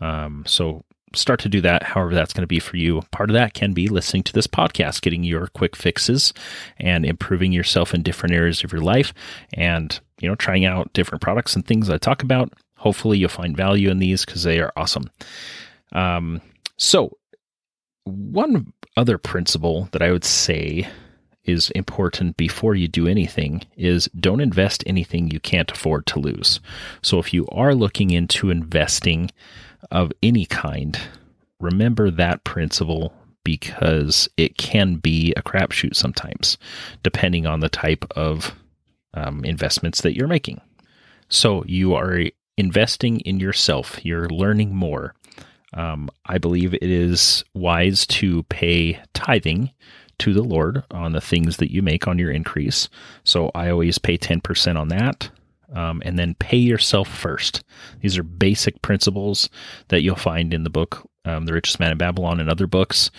Um, 0.00 0.44
so 0.46 0.84
start 1.14 1.40
to 1.40 1.48
do 1.48 1.60
that, 1.62 1.82
however 1.82 2.14
that's 2.14 2.32
going 2.32 2.42
to 2.42 2.46
be 2.48 2.60
for 2.60 2.76
you. 2.76 3.02
Part 3.10 3.30
of 3.30 3.34
that 3.34 3.54
can 3.54 3.72
be 3.72 3.88
listening 3.88 4.22
to 4.24 4.32
this 4.32 4.46
podcast, 4.46 5.02
getting 5.02 5.24
your 5.24 5.48
quick 5.48 5.76
fixes 5.76 6.32
and 6.78 7.04
improving 7.04 7.52
yourself 7.52 7.94
in 7.94 8.02
different 8.02 8.34
areas 8.34 8.62
of 8.64 8.72
your 8.72 8.82
life 8.82 9.14
and, 9.52 9.98
you 10.20 10.28
know, 10.28 10.34
trying 10.34 10.64
out 10.64 10.92
different 10.92 11.22
products 11.22 11.54
and 11.54 11.66
things 11.66 11.90
I 11.90 11.98
talk 11.98 12.22
about. 12.22 12.52
Hopefully 12.76 13.18
you'll 13.18 13.28
find 13.30 13.56
value 13.56 13.90
in 13.90 13.98
these 13.98 14.24
because 14.24 14.42
they 14.42 14.60
are 14.60 14.72
awesome. 14.76 15.10
Um, 15.92 16.40
so, 16.76 17.16
one 18.04 18.72
other 18.96 19.16
principle 19.16 19.88
that 19.92 20.02
I 20.02 20.12
would 20.12 20.24
say 20.24 20.86
is 21.44 21.70
important 21.70 22.36
before 22.36 22.74
you 22.74 22.88
do 22.88 23.06
anything 23.06 23.62
is 23.76 24.08
don't 24.18 24.40
invest 24.40 24.82
anything 24.86 25.30
you 25.30 25.40
can't 25.40 25.70
afford 25.70 26.06
to 26.06 26.18
lose. 26.18 26.60
So, 27.02 27.18
if 27.18 27.32
you 27.32 27.46
are 27.48 27.74
looking 27.74 28.10
into 28.10 28.50
investing 28.50 29.30
of 29.90 30.12
any 30.22 30.46
kind, 30.46 30.98
remember 31.60 32.10
that 32.10 32.44
principle 32.44 33.12
because 33.44 34.28
it 34.36 34.56
can 34.56 34.96
be 34.96 35.32
a 35.36 35.42
crapshoot 35.42 35.94
sometimes, 35.94 36.56
depending 37.02 37.46
on 37.46 37.60
the 37.60 37.68
type 37.68 38.04
of 38.16 38.54
um, 39.12 39.44
investments 39.44 40.00
that 40.00 40.16
you're 40.16 40.26
making. 40.28 40.60
So, 41.28 41.64
you 41.66 41.94
are 41.94 42.24
investing 42.56 43.20
in 43.20 43.40
yourself, 43.40 44.04
you're 44.04 44.28
learning 44.28 44.74
more. 44.74 45.14
Um, 45.74 46.08
I 46.26 46.38
believe 46.38 46.72
it 46.74 46.82
is 46.84 47.44
wise 47.52 48.06
to 48.06 48.44
pay 48.44 49.00
tithing 49.12 49.70
to 50.18 50.32
the 50.32 50.42
Lord 50.42 50.84
on 50.90 51.12
the 51.12 51.20
things 51.20 51.56
that 51.56 51.72
you 51.72 51.82
make 51.82 52.06
on 52.06 52.18
your 52.18 52.30
increase. 52.30 52.88
So 53.24 53.50
I 53.54 53.70
always 53.70 53.98
pay 53.98 54.16
10% 54.16 54.78
on 54.78 54.88
that. 54.88 55.30
Um, 55.74 56.02
and 56.04 56.18
then 56.18 56.36
pay 56.36 56.56
yourself 56.56 57.08
first. 57.08 57.64
These 58.00 58.16
are 58.16 58.22
basic 58.22 58.80
principles 58.80 59.50
that 59.88 60.02
you'll 60.02 60.14
find 60.14 60.54
in 60.54 60.62
the 60.62 60.70
book, 60.70 61.08
um, 61.24 61.46
The 61.46 61.52
Richest 61.52 61.80
Man 61.80 61.90
in 61.92 61.98
Babylon, 61.98 62.40
and 62.40 62.48
other 62.48 62.68
books. 62.68 63.10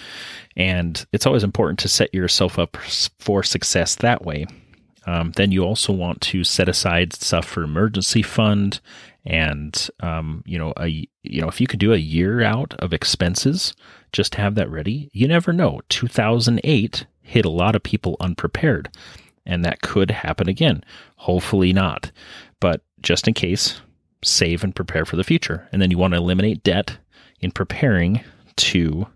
And 0.55 1.05
it's 1.12 1.25
always 1.25 1.43
important 1.43 1.79
to 1.79 1.89
set 1.89 2.13
yourself 2.13 2.57
up 2.57 2.77
for 3.19 3.43
success 3.43 3.95
that 3.95 4.24
way. 4.24 4.45
Um, 5.05 5.33
then 5.35 5.51
you 5.51 5.63
also 5.63 5.93
want 5.93 6.21
to 6.21 6.43
set 6.43 6.67
aside 6.69 7.13
stuff 7.13 7.45
for 7.45 7.63
emergency 7.63 8.21
fund 8.21 8.79
and 9.25 9.89
um, 10.01 10.43
you 10.45 10.57
know 10.57 10.74
a 10.77 10.88
you 10.88 11.41
know 11.41 11.47
if 11.47 11.59
you 11.59 11.67
could 11.67 11.79
do 11.79 11.93
a 11.93 11.97
year 11.97 12.43
out 12.43 12.74
of 12.79 12.93
expenses 12.93 13.74
just 14.12 14.35
have 14.35 14.55
that 14.55 14.69
ready 14.69 15.09
you 15.13 15.27
never 15.27 15.51
know 15.51 15.81
2008 15.89 17.05
hit 17.21 17.45
a 17.45 17.50
lot 17.50 17.75
of 17.75 17.83
people 17.83 18.17
unprepared 18.19 18.89
and 19.45 19.63
that 19.63 19.81
could 19.81 20.11
happen 20.11 20.47
again 20.49 20.83
hopefully 21.17 21.73
not 21.73 22.11
but 22.59 22.81
just 23.01 23.27
in 23.27 23.33
case 23.33 23.81
save 24.23 24.63
and 24.63 24.75
prepare 24.75 25.05
for 25.05 25.15
the 25.15 25.23
future 25.23 25.67
and 25.71 25.81
then 25.81 25.91
you 25.91 25.97
want 25.97 26.13
to 26.13 26.19
eliminate 26.19 26.63
debt 26.63 26.97
in 27.41 27.51
preparing 27.51 28.21
to 28.55 29.07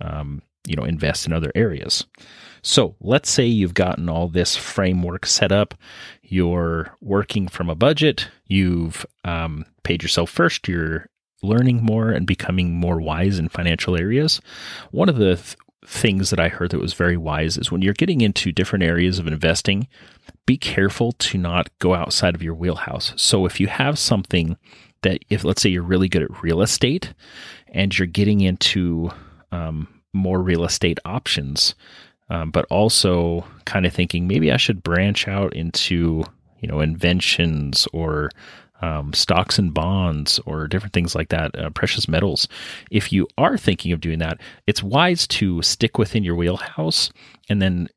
um, 0.00 0.42
you 0.66 0.76
know 0.76 0.84
invest 0.84 1.26
in 1.26 1.32
other 1.32 1.52
areas 1.54 2.04
so 2.62 2.94
let's 3.00 3.30
say 3.30 3.44
you've 3.44 3.74
gotten 3.74 4.08
all 4.08 4.28
this 4.28 4.56
framework 4.56 5.26
set 5.26 5.50
up. 5.52 5.74
You're 6.22 6.96
working 7.00 7.48
from 7.48 7.68
a 7.68 7.74
budget. 7.74 8.28
You've 8.46 9.04
um, 9.24 9.66
paid 9.82 10.02
yourself 10.02 10.30
first. 10.30 10.68
You're 10.68 11.06
learning 11.42 11.82
more 11.82 12.10
and 12.10 12.24
becoming 12.26 12.74
more 12.74 13.00
wise 13.00 13.38
in 13.38 13.48
financial 13.48 13.96
areas. 13.96 14.40
One 14.92 15.08
of 15.08 15.16
the 15.16 15.36
th- 15.36 15.56
things 15.84 16.30
that 16.30 16.40
I 16.40 16.48
heard 16.48 16.70
that 16.70 16.80
was 16.80 16.94
very 16.94 17.16
wise 17.16 17.56
is 17.56 17.70
when 17.70 17.82
you're 17.82 17.94
getting 17.94 18.20
into 18.20 18.52
different 18.52 18.84
areas 18.84 19.18
of 19.18 19.26
investing, 19.26 19.88
be 20.46 20.56
careful 20.56 21.12
to 21.12 21.38
not 21.38 21.70
go 21.78 21.94
outside 21.94 22.34
of 22.34 22.42
your 22.42 22.54
wheelhouse. 22.54 23.12
So 23.16 23.46
if 23.46 23.58
you 23.60 23.66
have 23.66 23.98
something 23.98 24.56
that, 25.02 25.24
if 25.28 25.44
let's 25.44 25.62
say 25.62 25.70
you're 25.70 25.82
really 25.82 26.08
good 26.08 26.22
at 26.22 26.42
real 26.42 26.62
estate 26.62 27.14
and 27.68 27.96
you're 27.96 28.06
getting 28.06 28.40
into 28.40 29.10
um, 29.50 29.88
more 30.12 30.40
real 30.40 30.64
estate 30.64 30.98
options, 31.04 31.74
um, 32.30 32.50
but 32.50 32.64
also 32.70 33.44
kind 33.64 33.84
of 33.84 33.92
thinking 33.92 34.26
maybe 34.26 34.52
I 34.52 34.56
should 34.56 34.82
branch 34.82 35.28
out 35.28 35.54
into 35.54 36.24
you 36.60 36.68
know 36.68 36.80
inventions 36.80 37.86
or 37.92 38.30
um, 38.82 39.12
stocks 39.12 39.58
and 39.58 39.72
bonds 39.72 40.38
or 40.44 40.66
different 40.66 40.92
things 40.92 41.14
like 41.14 41.28
that, 41.30 41.56
uh, 41.58 41.70
precious 41.70 42.08
metals. 42.08 42.48
If 42.90 43.12
you 43.12 43.28
are 43.38 43.56
thinking 43.56 43.92
of 43.92 44.00
doing 44.00 44.18
that, 44.18 44.38
it's 44.66 44.82
wise 44.82 45.26
to 45.28 45.62
stick 45.62 45.98
within 45.98 46.24
your 46.24 46.36
wheelhouse 46.36 47.10
and 47.48 47.62
then 47.62 47.88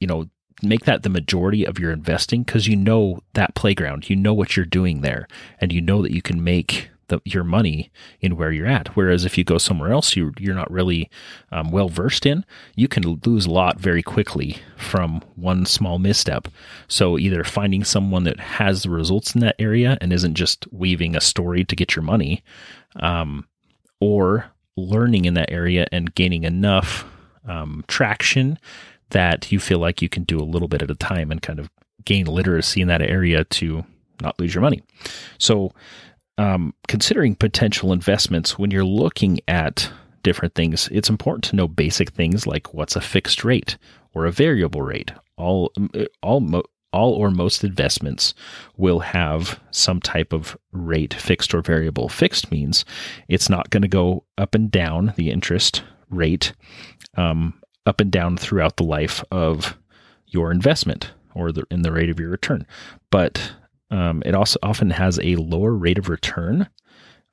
you 0.00 0.06
know 0.06 0.28
make 0.62 0.84
that 0.84 1.02
the 1.02 1.08
majority 1.08 1.64
of 1.64 1.78
your 1.78 1.92
investing 1.92 2.42
because 2.42 2.66
you 2.66 2.76
know 2.76 3.20
that 3.34 3.54
playground, 3.54 4.08
you 4.08 4.16
know 4.16 4.34
what 4.34 4.56
you're 4.56 4.66
doing 4.66 5.00
there, 5.00 5.26
and 5.60 5.72
you 5.72 5.80
know 5.80 6.02
that 6.02 6.12
you 6.12 6.22
can 6.22 6.42
make 6.44 6.90
the, 7.12 7.20
your 7.24 7.44
money 7.44 7.92
in 8.20 8.36
where 8.36 8.50
you're 8.50 8.66
at. 8.66 8.88
Whereas 8.96 9.24
if 9.24 9.38
you 9.38 9.44
go 9.44 9.58
somewhere 9.58 9.92
else 9.92 10.16
you, 10.16 10.32
you're 10.38 10.54
not 10.54 10.70
really 10.70 11.10
um, 11.52 11.70
well 11.70 11.88
versed 11.88 12.26
in, 12.26 12.44
you 12.74 12.88
can 12.88 13.20
lose 13.24 13.46
a 13.46 13.50
lot 13.50 13.78
very 13.78 14.02
quickly 14.02 14.56
from 14.76 15.20
one 15.36 15.66
small 15.66 15.98
misstep. 15.98 16.48
So 16.88 17.18
either 17.18 17.44
finding 17.44 17.84
someone 17.84 18.24
that 18.24 18.40
has 18.40 18.82
the 18.82 18.90
results 18.90 19.34
in 19.34 19.40
that 19.42 19.56
area 19.58 19.98
and 20.00 20.12
isn't 20.12 20.34
just 20.34 20.66
weaving 20.72 21.14
a 21.14 21.20
story 21.20 21.64
to 21.64 21.76
get 21.76 21.94
your 21.94 22.02
money, 22.02 22.42
um, 22.96 23.46
or 24.00 24.50
learning 24.76 25.26
in 25.26 25.34
that 25.34 25.52
area 25.52 25.86
and 25.92 26.14
gaining 26.14 26.44
enough 26.44 27.04
um, 27.46 27.84
traction 27.86 28.58
that 29.10 29.52
you 29.52 29.60
feel 29.60 29.78
like 29.78 30.02
you 30.02 30.08
can 30.08 30.24
do 30.24 30.38
a 30.38 30.50
little 30.52 30.68
bit 30.68 30.82
at 30.82 30.90
a 30.90 30.94
time 30.94 31.30
and 31.30 31.42
kind 31.42 31.58
of 31.58 31.70
gain 32.04 32.26
literacy 32.26 32.80
in 32.80 32.88
that 32.88 33.02
area 33.02 33.44
to 33.44 33.84
not 34.20 34.38
lose 34.38 34.54
your 34.54 34.62
money. 34.62 34.82
So 35.38 35.72
um, 36.38 36.74
considering 36.88 37.34
potential 37.34 37.92
investments 37.92 38.58
when 38.58 38.70
you're 38.70 38.84
looking 38.84 39.40
at 39.48 39.90
different 40.22 40.54
things, 40.54 40.88
it's 40.92 41.10
important 41.10 41.44
to 41.44 41.56
know 41.56 41.68
basic 41.68 42.10
things 42.10 42.46
like 42.46 42.72
what's 42.72 42.96
a 42.96 43.00
fixed 43.00 43.44
rate 43.44 43.76
or 44.14 44.26
a 44.26 44.32
variable 44.32 44.82
rate. 44.82 45.12
All 45.36 45.72
all 46.22 46.62
all 46.92 47.14
or 47.14 47.30
most 47.30 47.64
investments 47.64 48.34
will 48.76 49.00
have 49.00 49.58
some 49.70 50.00
type 50.00 50.32
of 50.32 50.56
rate, 50.72 51.14
fixed 51.14 51.54
or 51.54 51.62
variable. 51.62 52.08
Fixed 52.08 52.50
means 52.50 52.84
it's 53.28 53.48
not 53.48 53.70
going 53.70 53.82
to 53.82 53.88
go 53.88 54.24
up 54.36 54.54
and 54.54 54.70
down 54.70 55.14
the 55.16 55.30
interest 55.30 55.82
rate, 56.10 56.52
um, 57.16 57.54
up 57.86 58.00
and 58.00 58.10
down 58.10 58.36
throughout 58.36 58.76
the 58.76 58.84
life 58.84 59.24
of 59.30 59.76
your 60.26 60.52
investment 60.52 61.12
or 61.34 61.50
the, 61.50 61.64
in 61.70 61.82
the 61.82 61.92
rate 61.92 62.10
of 62.10 62.20
your 62.20 62.28
return. 62.28 62.66
But 63.10 63.52
um, 63.92 64.22
it 64.24 64.34
also 64.34 64.58
often 64.62 64.90
has 64.90 65.20
a 65.22 65.36
lower 65.36 65.74
rate 65.74 65.98
of 65.98 66.08
return, 66.08 66.68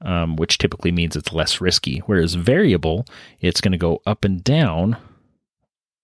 um, 0.01 0.35
which 0.35 0.57
typically 0.57 0.91
means 0.91 1.15
it's 1.15 1.31
less 1.31 1.61
risky. 1.61 1.99
Whereas 1.99 2.35
variable, 2.35 3.05
it's 3.39 3.61
going 3.61 3.71
to 3.71 3.77
go 3.77 4.01
up 4.05 4.25
and 4.25 4.43
down 4.43 4.97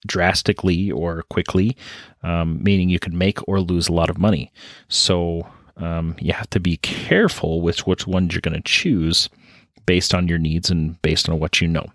drastically 0.08 0.90
or 0.90 1.24
quickly, 1.24 1.76
um, 2.24 2.64
meaning 2.64 2.90
you 2.90 3.00
can 3.00 3.18
make 3.18 3.46
or 3.48 3.60
lose 3.60 3.90
a 3.90 3.94
lot 3.94 4.10
of 4.10 4.18
money. 4.18 4.52
So 4.88 5.46
um, 5.76 6.16
you 6.20 6.32
have 6.32 6.50
to 6.52 6.60
be 6.62 6.78
careful 6.78 7.62
with 7.62 7.86
which 7.86 8.08
ones 8.08 8.34
you're 8.34 8.42
going 8.42 8.56
to 8.56 8.62
choose 8.62 9.30
based 9.86 10.14
on 10.14 10.30
your 10.30 10.40
needs 10.40 10.70
and 10.70 11.00
based 11.02 11.28
on 11.28 11.40
what 11.40 11.60
you 11.60 11.68
know. 11.68 11.86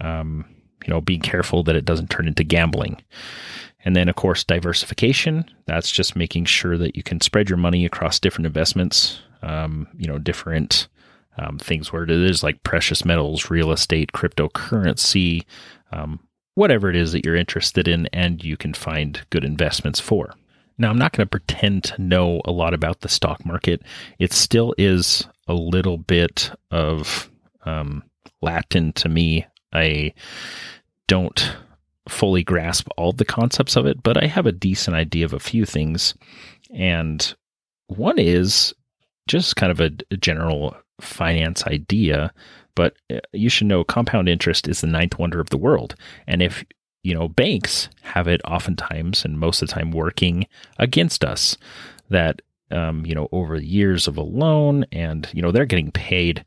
Um, 0.00 0.44
you 0.84 0.92
know, 0.92 1.00
being 1.00 1.20
careful 1.20 1.62
that 1.64 1.76
it 1.76 1.84
doesn't 1.84 2.10
turn 2.10 2.26
into 2.26 2.44
gambling. 2.44 3.00
And 3.86 3.94
then, 3.94 4.08
of 4.08 4.16
course, 4.16 4.42
diversification. 4.42 5.44
That's 5.66 5.92
just 5.92 6.16
making 6.16 6.46
sure 6.46 6.76
that 6.76 6.96
you 6.96 7.04
can 7.04 7.20
spread 7.20 7.48
your 7.48 7.56
money 7.56 7.86
across 7.86 8.18
different 8.18 8.46
investments, 8.46 9.20
um, 9.42 9.86
you 9.96 10.08
know, 10.08 10.18
different 10.18 10.88
um, 11.38 11.56
things 11.58 11.92
where 11.92 12.02
it 12.02 12.10
is 12.10 12.42
like 12.42 12.64
precious 12.64 13.04
metals, 13.04 13.48
real 13.48 13.70
estate, 13.70 14.10
cryptocurrency, 14.10 15.44
um, 15.92 16.18
whatever 16.56 16.90
it 16.90 16.96
is 16.96 17.12
that 17.12 17.24
you're 17.24 17.36
interested 17.36 17.86
in 17.86 18.08
and 18.12 18.42
you 18.42 18.56
can 18.56 18.74
find 18.74 19.24
good 19.30 19.44
investments 19.44 20.00
for. 20.00 20.34
Now, 20.78 20.90
I'm 20.90 20.98
not 20.98 21.12
going 21.12 21.24
to 21.24 21.30
pretend 21.30 21.84
to 21.84 22.02
know 22.02 22.42
a 22.44 22.50
lot 22.50 22.74
about 22.74 23.02
the 23.02 23.08
stock 23.08 23.46
market. 23.46 23.82
It 24.18 24.32
still 24.32 24.74
is 24.76 25.28
a 25.46 25.54
little 25.54 25.96
bit 25.96 26.50
of 26.72 27.30
um, 27.64 28.02
Latin 28.42 28.92
to 28.94 29.08
me. 29.08 29.46
I 29.72 30.12
don't 31.06 31.56
fully 32.08 32.42
grasp 32.42 32.88
all 32.96 33.12
the 33.12 33.24
concepts 33.24 33.76
of 33.76 33.86
it, 33.86 34.02
but 34.02 34.22
I 34.22 34.26
have 34.26 34.46
a 34.46 34.52
decent 34.52 34.96
idea 34.96 35.24
of 35.24 35.32
a 35.32 35.40
few 35.40 35.64
things. 35.64 36.14
And 36.72 37.34
one 37.88 38.18
is 38.18 38.74
just 39.28 39.56
kind 39.56 39.72
of 39.72 39.80
a, 39.80 39.90
general 40.16 40.76
finance 41.00 41.64
idea, 41.66 42.32
but 42.74 42.96
uh, 43.10 43.18
you 43.32 43.48
should 43.48 43.66
know 43.66 43.84
compound 43.84 44.28
interest 44.28 44.68
is 44.68 44.80
the 44.80 44.86
ninth 44.86 45.18
wonder 45.18 45.40
of 45.40 45.50
the 45.50 45.58
world. 45.58 45.94
And 46.26 46.42
if 46.42 46.64
you 47.06 47.14
know, 47.14 47.28
banks 47.28 47.88
have 48.02 48.26
it 48.26 48.40
oftentimes 48.44 49.24
and 49.24 49.38
most 49.38 49.62
of 49.62 49.68
the 49.68 49.74
time 49.74 49.92
working 49.92 50.44
against 50.78 51.24
us. 51.24 51.56
That 52.10 52.42
um, 52.72 53.06
you 53.06 53.14
know, 53.14 53.28
over 53.30 53.58
the 53.58 53.66
years 53.66 54.08
of 54.08 54.16
a 54.16 54.22
loan, 54.22 54.84
and 54.90 55.28
you 55.32 55.40
know, 55.40 55.52
they're 55.52 55.66
getting 55.66 55.92
paid 55.92 56.44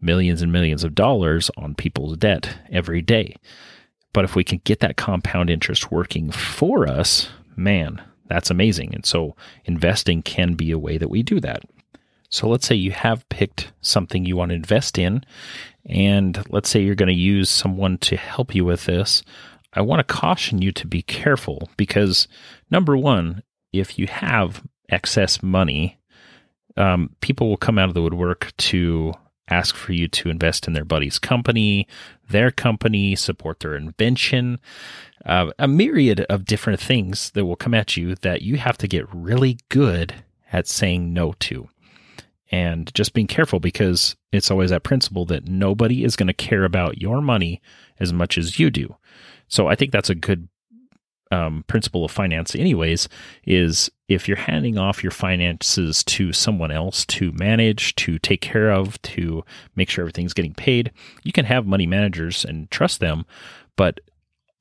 millions 0.00 0.42
and 0.42 0.52
millions 0.52 0.82
of 0.82 0.96
dollars 0.96 1.48
on 1.56 1.76
people's 1.76 2.16
debt 2.16 2.58
every 2.72 3.02
day. 3.02 3.36
But 4.12 4.24
if 4.24 4.34
we 4.34 4.44
can 4.44 4.60
get 4.64 4.80
that 4.80 4.96
compound 4.96 5.50
interest 5.50 5.90
working 5.92 6.30
for 6.30 6.88
us, 6.88 7.28
man, 7.56 8.02
that's 8.26 8.50
amazing. 8.50 8.94
And 8.94 9.04
so 9.04 9.36
investing 9.64 10.22
can 10.22 10.54
be 10.54 10.70
a 10.70 10.78
way 10.78 10.98
that 10.98 11.10
we 11.10 11.22
do 11.22 11.40
that. 11.40 11.62
So 12.28 12.48
let's 12.48 12.66
say 12.66 12.76
you 12.76 12.92
have 12.92 13.28
picked 13.28 13.72
something 13.80 14.24
you 14.24 14.36
want 14.36 14.50
to 14.50 14.54
invest 14.54 14.98
in, 14.98 15.24
and 15.84 16.44
let's 16.50 16.68
say 16.68 16.80
you're 16.80 16.94
going 16.94 17.08
to 17.08 17.12
use 17.12 17.50
someone 17.50 17.98
to 17.98 18.16
help 18.16 18.54
you 18.54 18.64
with 18.64 18.84
this. 18.84 19.22
I 19.74 19.80
want 19.80 19.98
to 19.98 20.14
caution 20.14 20.62
you 20.62 20.70
to 20.72 20.86
be 20.86 21.02
careful 21.02 21.68
because, 21.76 22.28
number 22.70 22.96
one, 22.96 23.42
if 23.72 23.98
you 23.98 24.06
have 24.06 24.62
excess 24.88 25.42
money, 25.42 25.98
um, 26.76 27.10
people 27.20 27.48
will 27.48 27.56
come 27.56 27.78
out 27.78 27.88
of 27.88 27.94
the 27.94 28.02
woodwork 28.02 28.52
to 28.58 29.12
ask 29.50 29.74
for 29.74 29.92
you 29.92 30.08
to 30.08 30.30
invest 30.30 30.66
in 30.66 30.72
their 30.72 30.84
buddy's 30.84 31.18
company, 31.18 31.86
their 32.28 32.50
company, 32.50 33.16
support 33.16 33.60
their 33.60 33.74
invention, 33.74 34.58
uh, 35.26 35.50
a 35.58 35.68
myriad 35.68 36.20
of 36.30 36.44
different 36.44 36.80
things 36.80 37.30
that 37.30 37.44
will 37.44 37.56
come 37.56 37.74
at 37.74 37.96
you 37.96 38.14
that 38.16 38.42
you 38.42 38.56
have 38.56 38.78
to 38.78 38.88
get 38.88 39.12
really 39.12 39.58
good 39.68 40.14
at 40.52 40.66
saying 40.66 41.12
no 41.12 41.34
to. 41.40 41.68
And 42.52 42.92
just 42.94 43.12
being 43.12 43.28
careful 43.28 43.60
because 43.60 44.16
it's 44.32 44.50
always 44.50 44.70
that 44.70 44.82
principle 44.82 45.24
that 45.26 45.46
nobody 45.46 46.02
is 46.02 46.16
going 46.16 46.26
to 46.26 46.32
care 46.32 46.64
about 46.64 47.00
your 47.00 47.20
money 47.20 47.60
as 48.00 48.12
much 48.12 48.36
as 48.36 48.58
you 48.58 48.70
do. 48.70 48.96
So 49.46 49.68
I 49.68 49.74
think 49.76 49.92
that's 49.92 50.10
a 50.10 50.14
good 50.14 50.48
um, 51.30 51.64
principle 51.68 52.04
of 52.04 52.10
finance, 52.10 52.54
anyways, 52.54 53.08
is 53.44 53.90
if 54.08 54.26
you're 54.26 54.36
handing 54.36 54.78
off 54.78 55.02
your 55.02 55.12
finances 55.12 56.02
to 56.04 56.32
someone 56.32 56.70
else 56.70 57.06
to 57.06 57.32
manage, 57.32 57.94
to 57.96 58.18
take 58.18 58.40
care 58.40 58.70
of, 58.70 59.00
to 59.02 59.44
make 59.76 59.88
sure 59.88 60.02
everything's 60.02 60.34
getting 60.34 60.54
paid, 60.54 60.90
you 61.22 61.32
can 61.32 61.44
have 61.44 61.66
money 61.66 61.86
managers 61.86 62.44
and 62.44 62.70
trust 62.70 63.00
them. 63.00 63.24
But 63.76 64.00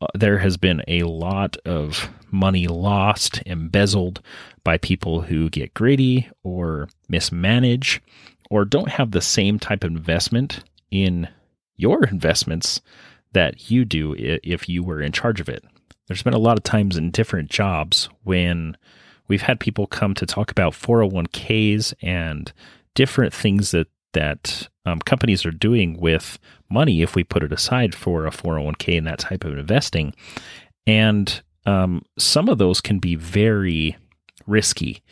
uh, 0.02 0.08
there 0.14 0.38
has 0.38 0.58
been 0.58 0.84
a 0.88 1.04
lot 1.04 1.58
of 1.66 2.10
money 2.32 2.68
lost, 2.68 3.42
embezzled 3.46 4.22
by 4.64 4.78
people 4.78 5.22
who 5.22 5.50
get 5.50 5.74
greedy 5.74 6.30
or 6.44 6.88
mismanage 7.08 8.02
or 8.52 8.66
don't 8.66 8.90
have 8.90 9.12
the 9.12 9.22
same 9.22 9.58
type 9.58 9.84
of 9.84 9.92
investment 9.92 10.64
in 10.92 11.28
your 11.76 12.04
investments 12.06 12.82
that 13.34 13.72
you 13.72 13.86
do 13.86 14.16
if 14.18 14.68
you 14.70 14.84
were 14.84 15.02
in 15.02 15.12
charge 15.12 15.40
of 15.40 15.50
it 15.50 15.64
there's 16.10 16.24
been 16.24 16.34
a 16.34 16.40
lot 16.40 16.58
of 16.58 16.64
times 16.64 16.98
in 16.98 17.12
different 17.12 17.50
jobs 17.50 18.10
when 18.24 18.76
we've 19.28 19.44
had 19.44 19.60
people 19.60 19.86
come 19.86 20.16
to 20.16 20.26
talk 20.26 20.52
about 20.52 20.74
401ks 20.74 21.94
and 22.02 22.52
different 22.96 23.34
things 23.34 23.72
that 23.72 23.88
that 24.14 24.68
um, 24.88 24.98
companies 25.00 25.46
are 25.46 25.52
doing 25.52 26.00
with 26.00 26.40
money 26.68 27.04
if 27.04 27.14
we 27.14 27.24
put 27.24 27.44
it 27.44 27.54
aside 27.54 27.94
for 27.94 28.26
a 28.26 28.32
401k 28.32 28.98
and 28.98 29.06
that 29.06 29.20
type 29.20 29.44
of 29.44 29.56
investing. 29.56 30.16
And 30.88 31.42
um, 31.68 32.02
some 32.18 32.50
of 32.50 32.58
those 32.58 32.82
can 32.82 32.98
be 32.98 33.14
very 33.14 33.96
risky. 34.48 35.04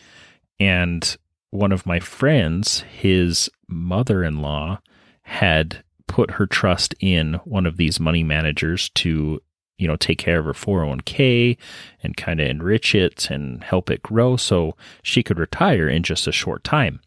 And 0.59 1.15
one 1.51 1.71
of 1.71 1.85
my 1.85 1.99
friends 1.99 2.79
his 2.91 3.51
mother-in-law 3.67 4.79
had 5.21 5.83
put 6.07 6.31
her 6.31 6.47
trust 6.47 6.95
in 6.99 7.35
one 7.45 7.67
of 7.67 7.77
these 7.77 7.99
money 7.99 8.23
managers 8.23 8.89
to 8.95 9.39
you 9.77 9.87
know, 9.87 9.95
take 9.95 10.17
care 10.17 10.39
of 10.39 10.45
her 10.45 10.53
401k 10.53 11.57
and 12.01 12.17
kind 12.17 12.39
of 12.39 12.47
enrich 12.47 12.95
it 12.95 13.29
and 13.29 13.63
help 13.63 13.89
it 13.89 14.01
grow 14.01 14.35
so 14.35 14.75
she 15.03 15.23
could 15.23 15.39
retire 15.39 15.87
in 15.87 16.03
just 16.03 16.27
a 16.27 16.31
short 16.31 16.63
time. 16.63 16.99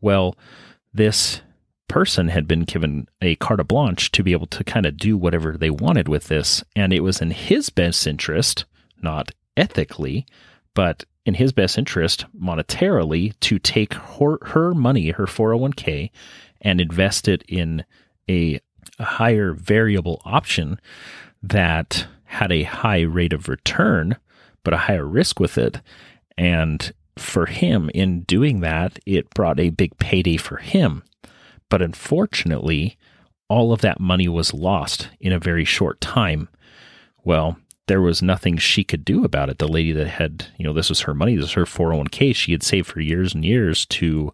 Well, 0.00 0.36
this 0.92 1.40
person 1.88 2.28
had 2.28 2.46
been 2.46 2.62
given 2.62 3.08
a 3.20 3.36
carte 3.36 3.66
blanche 3.66 4.12
to 4.12 4.22
be 4.22 4.32
able 4.32 4.46
to 4.46 4.64
kind 4.64 4.86
of 4.86 4.96
do 4.96 5.16
whatever 5.16 5.56
they 5.56 5.70
wanted 5.70 6.08
with 6.08 6.28
this. 6.28 6.62
And 6.76 6.92
it 6.92 7.00
was 7.00 7.20
in 7.20 7.30
his 7.32 7.70
best 7.70 8.06
interest, 8.06 8.64
not 9.02 9.32
ethically, 9.56 10.26
but 10.74 11.04
in 11.26 11.34
his 11.34 11.52
best 11.52 11.76
interest 11.76 12.26
monetarily 12.36 13.38
to 13.40 13.58
take 13.58 13.94
her, 13.94 14.38
her 14.46 14.74
money, 14.74 15.10
her 15.10 15.26
401k, 15.26 16.10
and 16.60 16.80
invest 16.80 17.28
it 17.28 17.42
in 17.48 17.84
a, 18.28 18.60
a 18.98 19.04
higher 19.04 19.52
variable 19.52 20.22
option 20.24 20.80
that 21.42 22.06
had 22.24 22.52
a 22.52 22.62
high 22.62 23.00
rate 23.00 23.32
of 23.32 23.48
return, 23.48 24.16
but 24.62 24.74
a 24.74 24.78
higher 24.78 25.06
risk 25.06 25.40
with 25.40 25.58
it. 25.58 25.80
And 26.36 26.92
for 27.16 27.46
him, 27.46 27.90
in 27.94 28.22
doing 28.22 28.60
that, 28.60 28.98
it 29.04 29.30
brought 29.30 29.60
a 29.60 29.70
big 29.70 29.98
payday 29.98 30.36
for 30.36 30.58
him. 30.58 31.02
But 31.68 31.82
unfortunately, 31.82 32.96
all 33.48 33.72
of 33.72 33.80
that 33.80 34.00
money 34.00 34.28
was 34.28 34.54
lost 34.54 35.08
in 35.20 35.32
a 35.32 35.38
very 35.38 35.64
short 35.64 36.00
time. 36.00 36.48
Well, 37.24 37.58
there 37.88 38.00
was 38.00 38.22
nothing 38.22 38.56
she 38.56 38.84
could 38.84 39.04
do 39.04 39.24
about 39.24 39.50
it. 39.50 39.58
The 39.58 39.66
lady 39.68 39.92
that 39.92 40.06
had, 40.06 40.46
you 40.56 40.64
know, 40.64 40.72
this 40.72 40.88
was 40.88 41.00
her 41.00 41.14
money, 41.14 41.34
this 41.34 41.42
was 41.42 41.52
her 41.52 41.64
401k 41.64 42.34
she 42.34 42.52
had 42.52 42.62
saved 42.62 42.86
for 42.86 43.00
years 43.00 43.34
and 43.34 43.44
years 43.44 43.84
to 43.86 44.32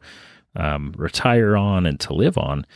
um, 0.54 0.92
retire 0.96 1.56
on 1.56 1.86
and 1.86 1.98
to 2.00 2.12
live 2.12 2.36
on. 2.36 2.66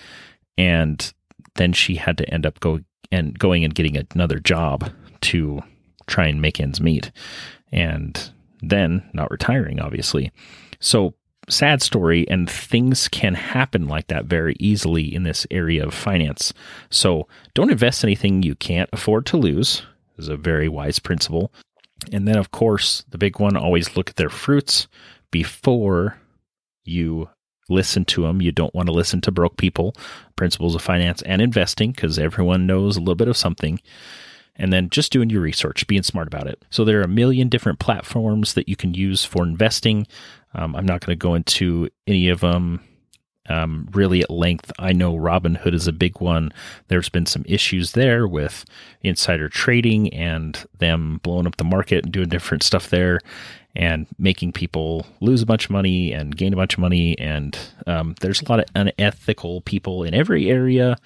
And 0.56 1.12
then 1.56 1.74
she 1.74 1.96
had 1.96 2.16
to 2.18 2.28
end 2.32 2.46
up 2.46 2.60
go, 2.60 2.80
and 3.12 3.38
going 3.38 3.64
and 3.64 3.74
getting 3.74 3.96
another 4.14 4.38
job 4.38 4.90
to 5.22 5.62
try 6.06 6.26
and 6.26 6.40
make 6.40 6.60
ends 6.60 6.80
meet. 6.80 7.10
And 7.72 8.30
then 8.62 9.08
not 9.12 9.30
retiring, 9.30 9.80
obviously. 9.80 10.32
So, 10.80 11.14
sad 11.48 11.82
story, 11.82 12.28
and 12.28 12.48
things 12.48 13.08
can 13.08 13.34
happen 13.34 13.88
like 13.88 14.08
that 14.08 14.26
very 14.26 14.56
easily 14.58 15.14
in 15.14 15.22
this 15.22 15.46
area 15.50 15.84
of 15.84 15.94
finance. 15.94 16.52
So, 16.90 17.26
don't 17.54 17.70
invest 17.70 18.04
anything 18.04 18.42
you 18.42 18.54
can't 18.54 18.90
afford 18.92 19.26
to 19.26 19.36
lose, 19.36 19.82
is 20.18 20.28
a 20.28 20.36
very 20.36 20.68
wise 20.68 20.98
principle. 20.98 21.52
And 22.12 22.26
then, 22.26 22.38
of 22.38 22.50
course, 22.50 23.04
the 23.10 23.18
big 23.18 23.38
one 23.38 23.56
always 23.56 23.96
look 23.96 24.10
at 24.10 24.16
their 24.16 24.30
fruits 24.30 24.88
before 25.30 26.18
you 26.84 27.28
listen 27.70 28.04
to 28.06 28.22
them. 28.22 28.42
You 28.42 28.52
don't 28.52 28.74
want 28.74 28.86
to 28.86 28.92
listen 28.92 29.20
to 29.22 29.32
broke 29.32 29.56
people, 29.56 29.94
principles 30.36 30.74
of 30.74 30.82
finance 30.82 31.22
and 31.22 31.40
investing, 31.40 31.92
because 31.92 32.18
everyone 32.18 32.66
knows 32.66 32.96
a 32.96 33.00
little 33.00 33.14
bit 33.14 33.28
of 33.28 33.36
something. 33.36 33.80
And 34.56 34.72
then 34.72 34.90
just 34.90 35.12
doing 35.12 35.30
your 35.30 35.40
research, 35.40 35.86
being 35.86 36.02
smart 36.02 36.26
about 36.26 36.46
it. 36.46 36.62
So 36.68 36.84
there 36.84 36.98
are 37.00 37.04
a 37.04 37.08
million 37.08 37.48
different 37.48 37.78
platforms 37.78 38.54
that 38.54 38.68
you 38.68 38.76
can 38.76 38.92
use 38.92 39.24
for 39.24 39.42
investing. 39.42 40.06
Um, 40.52 40.76
I'm 40.76 40.84
not 40.84 41.00
going 41.00 41.18
to 41.18 41.22
go 41.22 41.34
into 41.34 41.88
any 42.06 42.28
of 42.28 42.40
them 42.40 42.80
um, 43.48 43.88
really 43.92 44.22
at 44.22 44.30
length. 44.30 44.70
I 44.78 44.92
know 44.92 45.14
Robinhood 45.14 45.74
is 45.74 45.88
a 45.88 45.92
big 45.92 46.20
one. 46.20 46.52
There's 46.88 47.08
been 47.08 47.26
some 47.26 47.44
issues 47.46 47.92
there 47.92 48.28
with 48.28 48.64
insider 49.02 49.48
trading 49.48 50.12
and 50.12 50.62
them 50.78 51.20
blowing 51.22 51.46
up 51.46 51.56
the 51.56 51.64
market 51.64 52.04
and 52.04 52.12
doing 52.12 52.28
different 52.28 52.62
stuff 52.62 52.90
there 52.90 53.20
and 53.76 54.06
making 54.18 54.52
people 54.52 55.06
lose 55.20 55.42
a 55.42 55.46
bunch 55.46 55.66
of 55.66 55.70
money 55.70 56.12
and 56.12 56.36
gain 56.36 56.52
a 56.52 56.56
bunch 56.56 56.74
of 56.74 56.80
money. 56.80 57.18
And 57.18 57.56
um, 57.86 58.14
there's 58.20 58.42
a 58.42 58.48
lot 58.48 58.60
of 58.60 58.66
unethical 58.74 59.60
people 59.62 60.02
in 60.02 60.14
every 60.14 60.50
area 60.50 60.96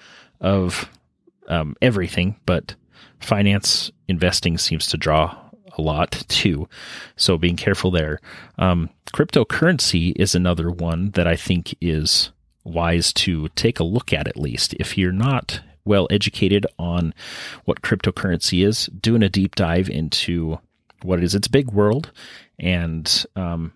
of 0.41 0.89
um, 1.47 1.75
everything, 1.81 2.35
but 2.45 2.75
finance 3.19 3.91
investing 4.07 4.57
seems 4.57 4.87
to 4.87 4.97
draw 4.97 5.37
a 5.77 5.81
lot 5.81 6.11
too. 6.27 6.67
So 7.15 7.37
being 7.37 7.55
careful 7.55 7.91
there. 7.91 8.19
Um, 8.57 8.89
cryptocurrency 9.13 10.13
is 10.15 10.33
another 10.33 10.71
one 10.71 11.11
that 11.11 11.27
I 11.27 11.35
think 11.35 11.75
is 11.81 12.31
wise 12.63 13.13
to 13.13 13.49
take 13.49 13.79
a 13.79 13.83
look 13.83 14.11
at 14.11 14.27
at 14.27 14.37
least. 14.37 14.73
If 14.75 14.97
you're 14.97 15.11
not 15.11 15.61
well 15.83 16.07
educated 16.09 16.65
on 16.79 17.13
what 17.65 17.81
cryptocurrency 17.81 18.65
is, 18.65 18.87
doing 18.87 19.21
a 19.21 19.29
deep 19.29 19.55
dive 19.55 19.87
into 19.87 20.59
what 21.03 21.19
it 21.19 21.23
is. 21.23 21.35
It's 21.35 21.47
a 21.47 21.51
big 21.51 21.71
world 21.71 22.11
and 22.59 23.25
um, 23.35 23.73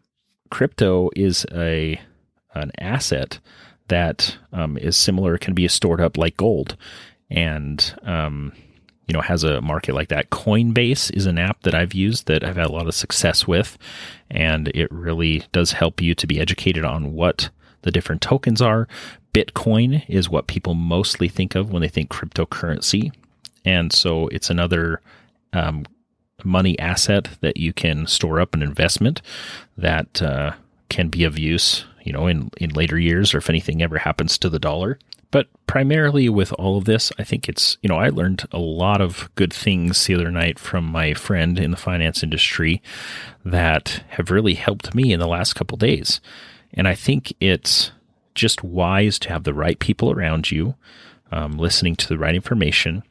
crypto 0.50 1.10
is 1.16 1.46
a 1.54 2.00
an 2.56 2.72
asset 2.80 3.40
that 3.90 4.38
um, 4.54 4.78
is 4.78 4.96
similar, 4.96 5.38
can 5.38 5.54
be 5.54 5.68
stored 5.68 6.02
up 6.02 6.18
like 6.18 6.38
gold, 6.38 6.76
and 7.30 7.96
um, 8.04 8.54
you 9.08 9.14
know 9.14 9.22
has 9.22 9.44
a 9.44 9.62
market 9.62 9.94
like 9.94 10.10
that. 10.10 10.30
Coinbase 10.30 11.16
is 11.16 11.26
an 11.26 11.38
app 11.38 11.62
that 11.64 11.76
I've 11.76 11.94
used 11.94 12.28
that 12.28 12.44
I've 12.44 12.56
had 12.56 12.68
a 12.68 12.72
lot 12.72 12.88
of 12.88 12.96
success 12.96 13.48
with, 13.48 13.78
and 14.30 14.70
it 14.70 14.92
really 14.92 15.44
does 15.52 15.74
help 15.74 16.02
you 16.02 16.16
to 16.16 16.28
be 16.28 16.40
educated 16.40 16.86
on 16.86 17.14
what 17.14 17.50
the 17.82 17.92
different 17.92 18.22
tokens 18.22 18.62
are. 18.62 18.88
Bitcoin 19.34 20.04
is 20.08 20.30
what 20.30 20.48
people 20.48 20.74
mostly 20.74 21.28
think 21.28 21.56
of 21.56 21.72
when 21.72 21.82
they 21.82 21.88
think 21.88 22.10
cryptocurrency, 22.10 23.12
and 23.66 23.92
so 23.92 24.28
it's 24.28 24.50
another 24.50 25.02
um, 25.54 25.86
money 26.46 26.78
asset 26.80 27.30
that 27.42 27.58
you 27.58 27.74
can 27.74 28.08
store 28.08 28.40
up 28.40 28.54
an 28.54 28.62
investment 28.62 29.22
that 29.78 30.22
uh, 30.22 30.54
can 30.90 31.10
be 31.10 31.24
of 31.24 31.38
use, 31.38 31.86
you 32.04 32.14
know, 32.14 32.28
in, 32.28 32.50
in 32.58 32.72
later 32.72 32.98
years 32.98 33.34
or 33.34 33.38
if 33.38 33.50
anything 33.50 33.82
ever 33.82 34.00
happens 34.00 34.38
to 34.38 34.50
the 34.50 34.60
dollar. 34.60 35.00
But 35.32 35.48
primarily 35.68 36.28
with 36.28 36.52
all 36.54 36.78
of 36.78 36.86
this, 36.86 37.12
I 37.20 37.24
think 37.24 37.48
it's, 37.48 37.78
you 37.84 37.88
know, 37.88 37.98
I 37.98 38.10
learned 38.10 38.48
a 38.52 38.58
lot 38.58 39.00
of 39.00 39.30
good 39.36 39.54
things 39.54 40.06
the 40.06 40.16
other 40.16 40.32
night 40.32 40.58
from 40.58 40.86
my 40.86 41.14
friend 41.14 41.60
in 41.60 41.72
the 41.72 41.78
finance 41.78 42.24
industry 42.24 42.82
that 43.46 44.04
have 44.10 44.32
really 44.32 44.56
helped 44.56 44.96
me 44.96 45.14
in 45.14 45.20
the 45.20 45.28
last 45.28 45.54
couple 45.54 45.78
days. 45.78 46.20
And 46.74 46.88
I 46.88 46.96
think 46.96 47.34
it's 47.40 47.92
just 48.34 48.64
wise 48.64 49.20
to 49.20 49.30
have 49.30 49.44
the 49.44 49.54
right 49.54 49.78
people 49.78 50.12
around 50.12 50.50
you, 50.50 50.76
um, 51.32 51.60
listening 51.60 51.96
to 51.98 52.08
the 52.08 52.18
right 52.18 52.34
information, 52.34 53.04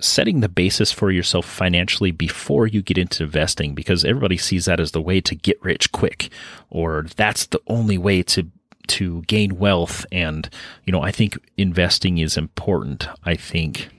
setting 0.00 0.40
the 0.40 0.48
basis 0.48 0.92
for 0.92 1.10
yourself 1.10 1.44
financially 1.44 2.10
before 2.10 2.66
you 2.66 2.82
get 2.82 2.98
into 2.98 3.24
investing 3.24 3.74
because 3.74 4.04
everybody 4.04 4.36
sees 4.36 4.66
that 4.66 4.80
as 4.80 4.92
the 4.92 5.02
way 5.02 5.20
to 5.20 5.34
get 5.34 5.62
rich 5.62 5.90
quick 5.92 6.30
or 6.70 7.06
that's 7.16 7.46
the 7.46 7.60
only 7.66 7.98
way 7.98 8.22
to 8.22 8.50
to 8.86 9.22
gain 9.22 9.58
wealth. 9.58 10.06
And 10.10 10.48
you 10.84 10.92
know 10.92 11.02
I 11.02 11.12
think 11.12 11.38
investing 11.56 12.18
is 12.18 12.36
important. 12.36 13.08
I 13.24 13.34
think 13.34 13.90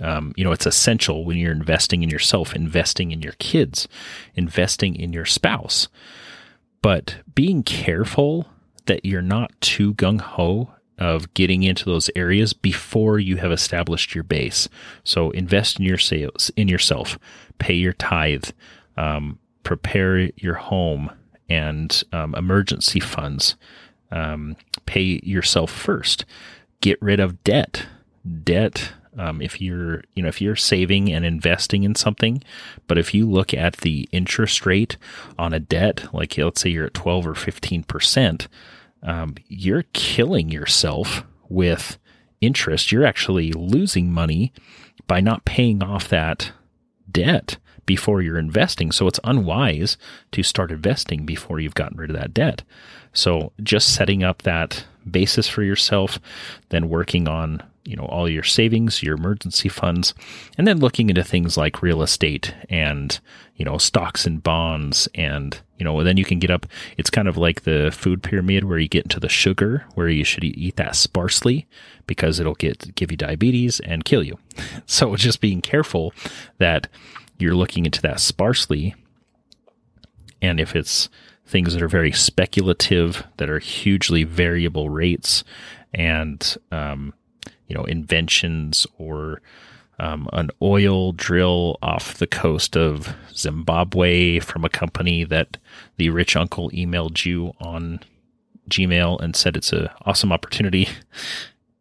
um, 0.00 0.32
you 0.36 0.44
know 0.44 0.52
it's 0.52 0.66
essential 0.66 1.24
when 1.24 1.36
you're 1.36 1.52
investing 1.52 2.02
in 2.02 2.10
yourself 2.10 2.54
investing 2.54 3.12
in 3.12 3.22
your 3.22 3.34
kids 3.38 3.88
investing 4.34 4.96
in 4.96 5.12
your 5.12 5.24
spouse. 5.24 5.88
But 6.82 7.16
being 7.34 7.62
careful 7.62 8.46
that 8.86 9.04
you're 9.04 9.22
not 9.22 9.52
too 9.60 9.94
gung 9.94 10.20
ho 10.20 10.73
of 10.98 11.32
getting 11.34 11.62
into 11.62 11.84
those 11.84 12.10
areas 12.14 12.52
before 12.52 13.18
you 13.18 13.36
have 13.36 13.50
established 13.52 14.14
your 14.14 14.24
base. 14.24 14.68
So 15.02 15.30
invest 15.30 15.78
in 15.78 15.84
your 15.84 15.98
sales, 15.98 16.50
in 16.56 16.68
yourself, 16.68 17.18
pay 17.58 17.74
your 17.74 17.92
tithe, 17.94 18.50
um, 18.96 19.38
prepare 19.64 20.30
your 20.36 20.54
home 20.54 21.10
and 21.48 22.02
um, 22.12 22.34
emergency 22.34 23.00
funds. 23.00 23.56
Um, 24.10 24.56
pay 24.86 25.20
yourself 25.24 25.70
first. 25.70 26.24
Get 26.80 27.00
rid 27.02 27.20
of 27.20 27.42
debt. 27.42 27.86
Debt. 28.44 28.92
Um, 29.16 29.40
if 29.40 29.60
you're, 29.60 30.02
you 30.14 30.22
know, 30.22 30.28
if 30.28 30.40
you're 30.40 30.56
saving 30.56 31.12
and 31.12 31.24
investing 31.24 31.84
in 31.84 31.94
something, 31.94 32.42
but 32.86 32.98
if 32.98 33.14
you 33.14 33.28
look 33.28 33.54
at 33.54 33.78
the 33.78 34.08
interest 34.10 34.66
rate 34.66 34.96
on 35.38 35.52
a 35.52 35.60
debt, 35.60 36.12
like 36.12 36.36
let's 36.36 36.60
say 36.60 36.70
you're 36.70 36.86
at 36.86 36.94
12 36.94 37.26
or 37.28 37.34
15 37.34 37.84
percent, 37.84 38.48
um, 39.04 39.34
you're 39.48 39.84
killing 39.92 40.50
yourself 40.50 41.24
with 41.48 41.98
interest. 42.40 42.90
You're 42.90 43.06
actually 43.06 43.52
losing 43.52 44.10
money 44.10 44.52
by 45.06 45.20
not 45.20 45.44
paying 45.44 45.82
off 45.82 46.08
that 46.08 46.52
debt 47.10 47.58
before 47.86 48.22
you're 48.22 48.38
investing. 48.38 48.90
So 48.90 49.06
it's 49.06 49.20
unwise 49.24 49.96
to 50.32 50.42
start 50.42 50.70
investing 50.72 51.26
before 51.26 51.60
you've 51.60 51.74
gotten 51.74 51.98
rid 51.98 52.10
of 52.10 52.16
that 52.16 52.32
debt. 52.34 52.62
So 53.12 53.52
just 53.62 53.94
setting 53.94 54.24
up 54.24 54.42
that 54.42 54.84
basis 55.08 55.48
for 55.48 55.62
yourself, 55.62 56.18
then 56.70 56.88
working 56.88 57.28
on 57.28 57.62
you 57.84 57.96
know 57.96 58.06
all 58.06 58.28
your 58.28 58.42
savings, 58.42 59.02
your 59.02 59.14
emergency 59.14 59.68
funds, 59.68 60.14
and 60.56 60.66
then 60.66 60.78
looking 60.78 61.10
into 61.10 61.22
things 61.22 61.56
like 61.56 61.82
real 61.82 62.02
estate 62.02 62.54
and 62.68 63.20
you 63.56 63.64
know 63.64 63.78
stocks 63.78 64.26
and 64.26 64.42
bonds 64.42 65.08
and 65.14 65.60
you 65.78 65.84
know 65.84 66.02
then 66.02 66.16
you 66.16 66.24
can 66.24 66.38
get 66.38 66.50
up 66.50 66.66
it's 66.96 67.10
kind 67.10 67.28
of 67.28 67.36
like 67.36 67.62
the 67.62 67.90
food 67.92 68.22
pyramid 68.22 68.64
where 68.64 68.78
you 68.78 68.88
get 68.88 69.04
into 69.04 69.20
the 69.20 69.28
sugar 69.28 69.84
where 69.94 70.08
you 70.08 70.24
should 70.24 70.44
eat 70.44 70.76
that 70.76 70.96
sparsely 70.96 71.66
because 72.06 72.40
it'll 72.40 72.54
get 72.54 72.94
give 72.94 73.10
you 73.10 73.16
diabetes 73.16 73.80
and 73.80 74.04
kill 74.04 74.22
you. 74.22 74.38
So 74.86 75.16
just 75.16 75.40
being 75.40 75.60
careful 75.60 76.12
that 76.58 76.88
you're 77.38 77.54
looking 77.54 77.84
into 77.84 78.02
that 78.02 78.20
sparsely 78.20 78.94
and 80.40 80.60
if 80.60 80.76
it's 80.76 81.08
things 81.46 81.72
that 81.74 81.82
are 81.82 81.88
very 81.88 82.12
speculative 82.12 83.24
that 83.36 83.50
are 83.50 83.58
hugely 83.58 84.24
variable 84.24 84.88
rates 84.90 85.44
and 85.92 86.56
um, 86.70 87.14
you 87.68 87.74
know 87.74 87.84
inventions 87.84 88.86
or 88.98 89.40
um, 89.98 90.28
an 90.32 90.50
oil 90.60 91.12
drill 91.12 91.78
off 91.82 92.14
the 92.14 92.26
coast 92.26 92.76
of 92.76 93.14
Zimbabwe 93.32 94.40
from 94.40 94.64
a 94.64 94.68
company 94.68 95.24
that 95.24 95.56
the 95.96 96.10
rich 96.10 96.36
uncle 96.36 96.70
emailed 96.70 97.24
you 97.24 97.52
on 97.60 98.00
Gmail 98.68 99.20
and 99.20 99.36
said 99.36 99.56
it's 99.56 99.72
an 99.72 99.88
awesome 100.02 100.32
opportunity. 100.32 100.88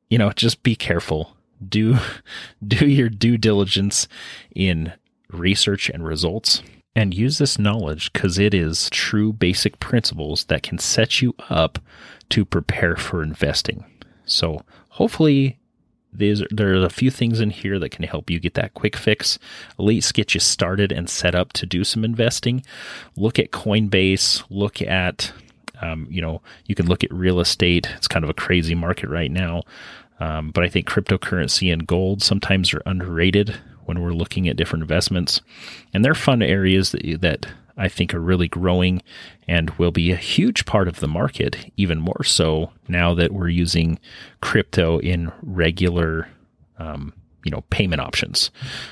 You 0.09 0.17
know, 0.19 0.31
just 0.31 0.61
be 0.61 0.75
careful. 0.75 1.35
Do 1.67 1.97
do 2.67 2.87
your 2.87 3.09
due 3.09 3.37
diligence 3.37 4.07
in 4.53 4.93
research 5.31 5.89
and 5.89 6.05
results 6.05 6.61
and 6.95 7.13
use 7.13 7.39
this 7.39 7.57
knowledge 7.57 8.13
because 8.13 8.37
it 8.37 8.53
is 8.53 8.89
true 8.91 9.33
basic 9.33 9.79
principles 9.79 10.45
that 10.45 10.61
can 10.61 10.77
set 10.77 11.21
you 11.21 11.33
up 11.49 11.79
to 12.29 12.45
prepare 12.45 12.95
for 12.95 13.23
investing. 13.23 13.83
So 14.25 14.61
hopefully 14.89 15.57
there's, 16.13 16.41
a 16.51 16.89
few 16.89 17.11
things 17.11 17.39
in 17.39 17.49
here 17.49 17.79
that 17.79 17.89
can 17.89 18.03
help 18.05 18.29
you 18.29 18.39
get 18.39 18.53
that 18.55 18.73
quick 18.73 18.95
fix, 18.95 19.39
at 19.71 19.83
least 19.83 20.13
get 20.13 20.33
you 20.33 20.39
started 20.39 20.91
and 20.91 21.09
set 21.09 21.35
up 21.35 21.53
to 21.53 21.65
do 21.65 21.83
some 21.83 22.03
investing. 22.05 22.63
Look 23.15 23.39
at 23.39 23.51
Coinbase, 23.51 24.43
look 24.49 24.81
at, 24.81 25.31
um, 25.81 26.07
you 26.09 26.21
know, 26.21 26.41
you 26.65 26.75
can 26.75 26.87
look 26.87 27.03
at 27.03 27.13
real 27.13 27.39
estate. 27.39 27.89
It's 27.97 28.07
kind 28.07 28.23
of 28.23 28.29
a 28.29 28.33
crazy 28.33 28.75
market 28.75 29.09
right 29.09 29.31
now. 29.31 29.63
Um, 30.19 30.51
but 30.51 30.63
I 30.63 30.69
think 30.69 30.87
cryptocurrency 30.87 31.71
and 31.71 31.87
gold 31.87 32.21
sometimes 32.21 32.73
are 32.73 32.83
underrated 32.85 33.55
when 33.85 34.01
we're 34.01 34.13
looking 34.13 34.47
at 34.47 34.55
different 34.55 34.83
investments. 34.83 35.41
And 35.93 36.05
they're 36.05 36.15
fun 36.15 36.41
areas 36.41 36.91
that, 36.91 37.21
that 37.21 37.47
I 37.77 37.89
think 37.89 38.13
are 38.13 38.19
really 38.19 38.47
growing 38.47 39.01
and 39.47 39.69
will 39.71 39.91
be 39.91 40.11
a 40.11 40.15
huge 40.17 40.65
part 40.65 40.87
of 40.87 40.99
the 40.99 41.07
market, 41.07 41.71
even 41.77 41.99
more 41.99 42.23
so 42.23 42.71
now 42.87 43.13
that 43.15 43.31
we're 43.31 43.49
using 43.49 43.99
crypto 44.41 44.99
in 44.99 45.31
regular, 45.41 46.27
um, 46.77 47.13
you 47.43 47.51
know, 47.51 47.61
payment 47.69 48.01
options. 48.01 48.51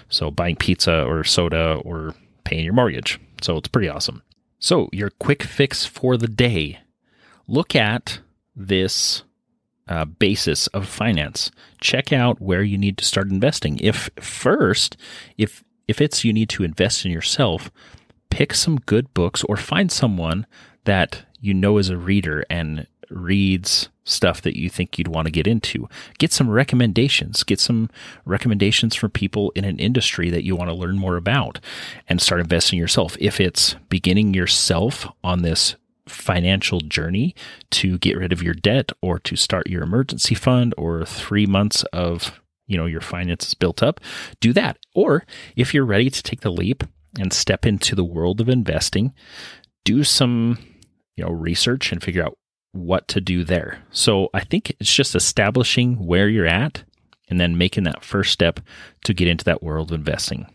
So 0.09 0.31
buying 0.31 0.55
pizza 0.55 1.03
or 1.03 1.23
soda 1.23 1.75
or 1.85 2.15
paying 2.43 2.65
your 2.65 2.73
mortgage. 2.73 3.19
So 3.41 3.57
it's 3.57 3.67
pretty 3.67 3.89
awesome. 3.89 4.23
So 4.59 4.89
your 4.91 5.09
quick 5.09 5.43
fix 5.43 5.85
for 5.85 6.17
the 6.17 6.27
day: 6.27 6.79
look 7.47 7.75
at 7.75 8.19
this 8.55 9.23
uh, 9.87 10.05
basis 10.05 10.67
of 10.67 10.87
finance. 10.87 11.51
Check 11.79 12.13
out 12.13 12.41
where 12.41 12.63
you 12.63 12.77
need 12.77 12.97
to 12.97 13.05
start 13.05 13.29
investing. 13.29 13.79
If 13.79 14.09
first, 14.19 14.97
if 15.37 15.63
if 15.87 15.99
it's 15.99 16.23
you 16.23 16.31
need 16.31 16.49
to 16.49 16.63
invest 16.63 17.05
in 17.05 17.11
yourself, 17.11 17.71
pick 18.31 18.55
some 18.55 18.77
good 18.87 19.13
books 19.13 19.43
or 19.43 19.55
find 19.55 19.91
someone 19.91 20.47
that 20.85 21.25
you 21.39 21.53
know 21.53 21.77
is 21.77 21.89
a 21.89 21.97
reader 21.97 22.43
and 22.49 22.87
reads 23.11 23.89
stuff 24.03 24.41
that 24.41 24.57
you 24.57 24.69
think 24.69 24.97
you'd 24.97 25.07
want 25.07 25.27
to 25.27 25.31
get 25.31 25.45
into. 25.45 25.87
Get 26.17 26.31
some 26.31 26.49
recommendations. 26.49 27.43
Get 27.43 27.59
some 27.59 27.89
recommendations 28.25 28.95
from 28.95 29.11
people 29.11 29.51
in 29.53 29.65
an 29.65 29.77
industry 29.77 30.29
that 30.31 30.43
you 30.43 30.55
want 30.55 30.69
to 30.69 30.75
learn 30.75 30.97
more 30.97 31.17
about 31.17 31.59
and 32.07 32.21
start 32.21 32.41
investing 32.41 32.79
yourself. 32.79 33.15
If 33.19 33.39
it's 33.39 33.75
beginning 33.89 34.33
yourself 34.33 35.07
on 35.23 35.41
this 35.41 35.75
financial 36.07 36.79
journey 36.79 37.35
to 37.69 37.97
get 37.99 38.17
rid 38.17 38.33
of 38.33 38.41
your 38.41 38.55
debt 38.55 38.91
or 39.01 39.19
to 39.19 39.35
start 39.35 39.69
your 39.69 39.83
emergency 39.83 40.33
fund 40.33 40.73
or 40.77 41.05
3 41.05 41.45
months 41.45 41.83
of 41.93 42.39
you 42.65 42.77
know 42.77 42.85
your 42.85 43.01
finances 43.01 43.53
built 43.53 43.83
up, 43.83 43.99
do 44.39 44.53
that. 44.53 44.77
Or 44.95 45.25
if 45.55 45.73
you're 45.73 45.85
ready 45.85 46.09
to 46.09 46.23
take 46.23 46.41
the 46.41 46.51
leap 46.51 46.83
and 47.19 47.33
step 47.33 47.65
into 47.65 47.95
the 47.95 48.03
world 48.03 48.41
of 48.41 48.49
investing, 48.49 49.13
do 49.83 50.03
some, 50.03 50.57
you 51.15 51.23
know, 51.23 51.31
research 51.31 51.91
and 51.91 52.01
figure 52.01 52.23
out 52.23 52.37
what 52.71 53.07
to 53.09 53.19
do 53.19 53.43
there. 53.43 53.83
So 53.91 54.29
I 54.33 54.41
think 54.41 54.75
it's 54.79 54.93
just 54.93 55.15
establishing 55.15 56.05
where 56.05 56.29
you're 56.29 56.45
at 56.47 56.83
and 57.29 57.39
then 57.39 57.57
making 57.57 57.83
that 57.85 58.03
first 58.03 58.31
step 58.31 58.59
to 59.03 59.13
get 59.13 59.27
into 59.27 59.45
that 59.45 59.63
world 59.63 59.91
of 59.91 59.99
investing. 59.99 60.45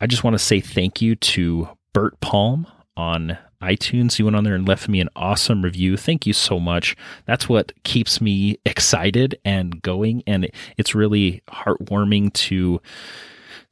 I 0.00 0.06
just 0.06 0.22
want 0.24 0.34
to 0.34 0.38
say 0.38 0.60
thank 0.60 1.02
you 1.02 1.16
to 1.16 1.68
Bert 1.92 2.20
Palm 2.20 2.66
on 2.96 3.38
iTunes. 3.62 4.14
He 4.14 4.22
went 4.22 4.36
on 4.36 4.44
there 4.44 4.54
and 4.54 4.68
left 4.68 4.88
me 4.88 5.00
an 5.00 5.08
awesome 5.16 5.62
review. 5.62 5.96
Thank 5.96 6.26
you 6.26 6.32
so 6.32 6.60
much. 6.60 6.96
That's 7.26 7.48
what 7.48 7.72
keeps 7.82 8.20
me 8.20 8.58
excited 8.64 9.38
and 9.44 9.82
going. 9.82 10.22
And 10.26 10.48
it's 10.76 10.94
really 10.94 11.42
heartwarming 11.48 12.32
to 12.34 12.80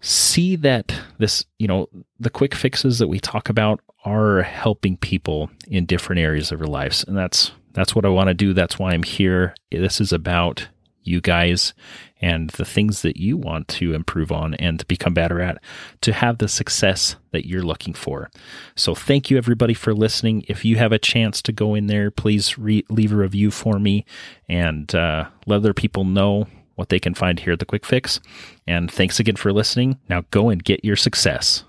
see 0.01 0.57
that 0.57 0.95
this, 1.19 1.45
you 1.59 1.67
know, 1.67 1.89
the 2.19 2.31
quick 2.31 2.55
fixes 2.55 2.99
that 2.99 3.09
we 3.09 3.19
talk 3.19 3.49
about 3.49 3.81
are 4.05 4.43
helping 4.43 4.97
people 4.97 5.51
in 5.69 5.87
different 5.87 6.21
areas 6.21 6.53
of 6.53 6.59
their 6.59 6.69
lives. 6.69 7.05
And 7.07 7.17
that's 7.17 7.53
that's 7.73 7.95
what 7.95 8.07
I 8.07 8.09
want 8.09 8.29
to 8.29 8.35
do. 8.35 8.55
That's 8.55 8.79
why 8.79 8.93
I'm 8.93 9.03
here. 9.03 9.55
This 9.71 10.01
is 10.01 10.13
about 10.13 10.69
you 11.03 11.21
guys 11.21 11.73
and 12.21 12.51
the 12.51 12.65
things 12.65 13.03
that 13.03 13.17
you 13.17 13.37
want 13.37 13.69
to 13.69 13.95
improve 13.95 14.33
on 14.33 14.55
and 14.55 14.81
to 14.81 14.87
become 14.87 15.15
better 15.15 15.41
at 15.41 15.63
to 16.01 16.13
have 16.13 16.39
the 16.39 16.49
success 16.49 17.17
that 17.33 17.47
you're 17.47 17.63
looking 17.63 17.95
for. 17.95 18.31
So, 18.75 18.95
thank 18.95 19.31
you 19.31 19.37
everybody 19.37 19.75
for 19.75 19.95
listening. 19.95 20.45
If 20.49 20.65
you 20.65 20.77
have 20.77 20.93
a 20.93 20.99
chance 20.99 21.43
to 21.43 21.53
go 21.53 21.75
in 21.75 21.87
there, 21.87 22.11
please 22.11 22.59
re- 22.59 22.85
leave 22.89 23.13
a 23.13 23.17
review 23.17 23.51
for 23.51 23.79
me 23.79 24.05
and 24.49 24.93
uh, 24.95 25.29
let 25.47 25.57
other 25.57 25.75
people 25.75 26.05
know 26.05 26.47
what 26.77 26.89
they 26.89 27.01
can 27.01 27.15
find 27.15 27.41
here 27.41 27.53
at 27.53 27.59
the 27.59 27.67
Quick 27.67 27.85
Fix. 27.85 28.21
And 28.67 28.91
thanks 28.91 29.19
again 29.19 29.37
for 29.37 29.53
listening. 29.53 29.99
Now 30.09 30.25
go 30.31 30.49
and 30.49 30.63
get 30.63 30.85
your 30.85 30.97
success. 30.97 31.65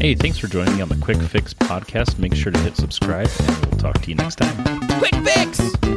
Hey, 0.00 0.14
thanks 0.14 0.38
for 0.38 0.46
joining 0.46 0.76
me 0.76 0.82
on 0.82 0.88
the 0.88 0.96
Quick 0.96 1.20
Fix 1.22 1.54
podcast. 1.54 2.18
Make 2.18 2.34
sure 2.34 2.52
to 2.52 2.58
hit 2.60 2.76
subscribe, 2.76 3.28
and 3.40 3.66
we'll 3.66 3.78
talk 3.78 4.00
to 4.02 4.08
you 4.08 4.14
next 4.14 4.36
time. 4.36 4.88
Quick 4.98 5.14
fix! 5.14 5.95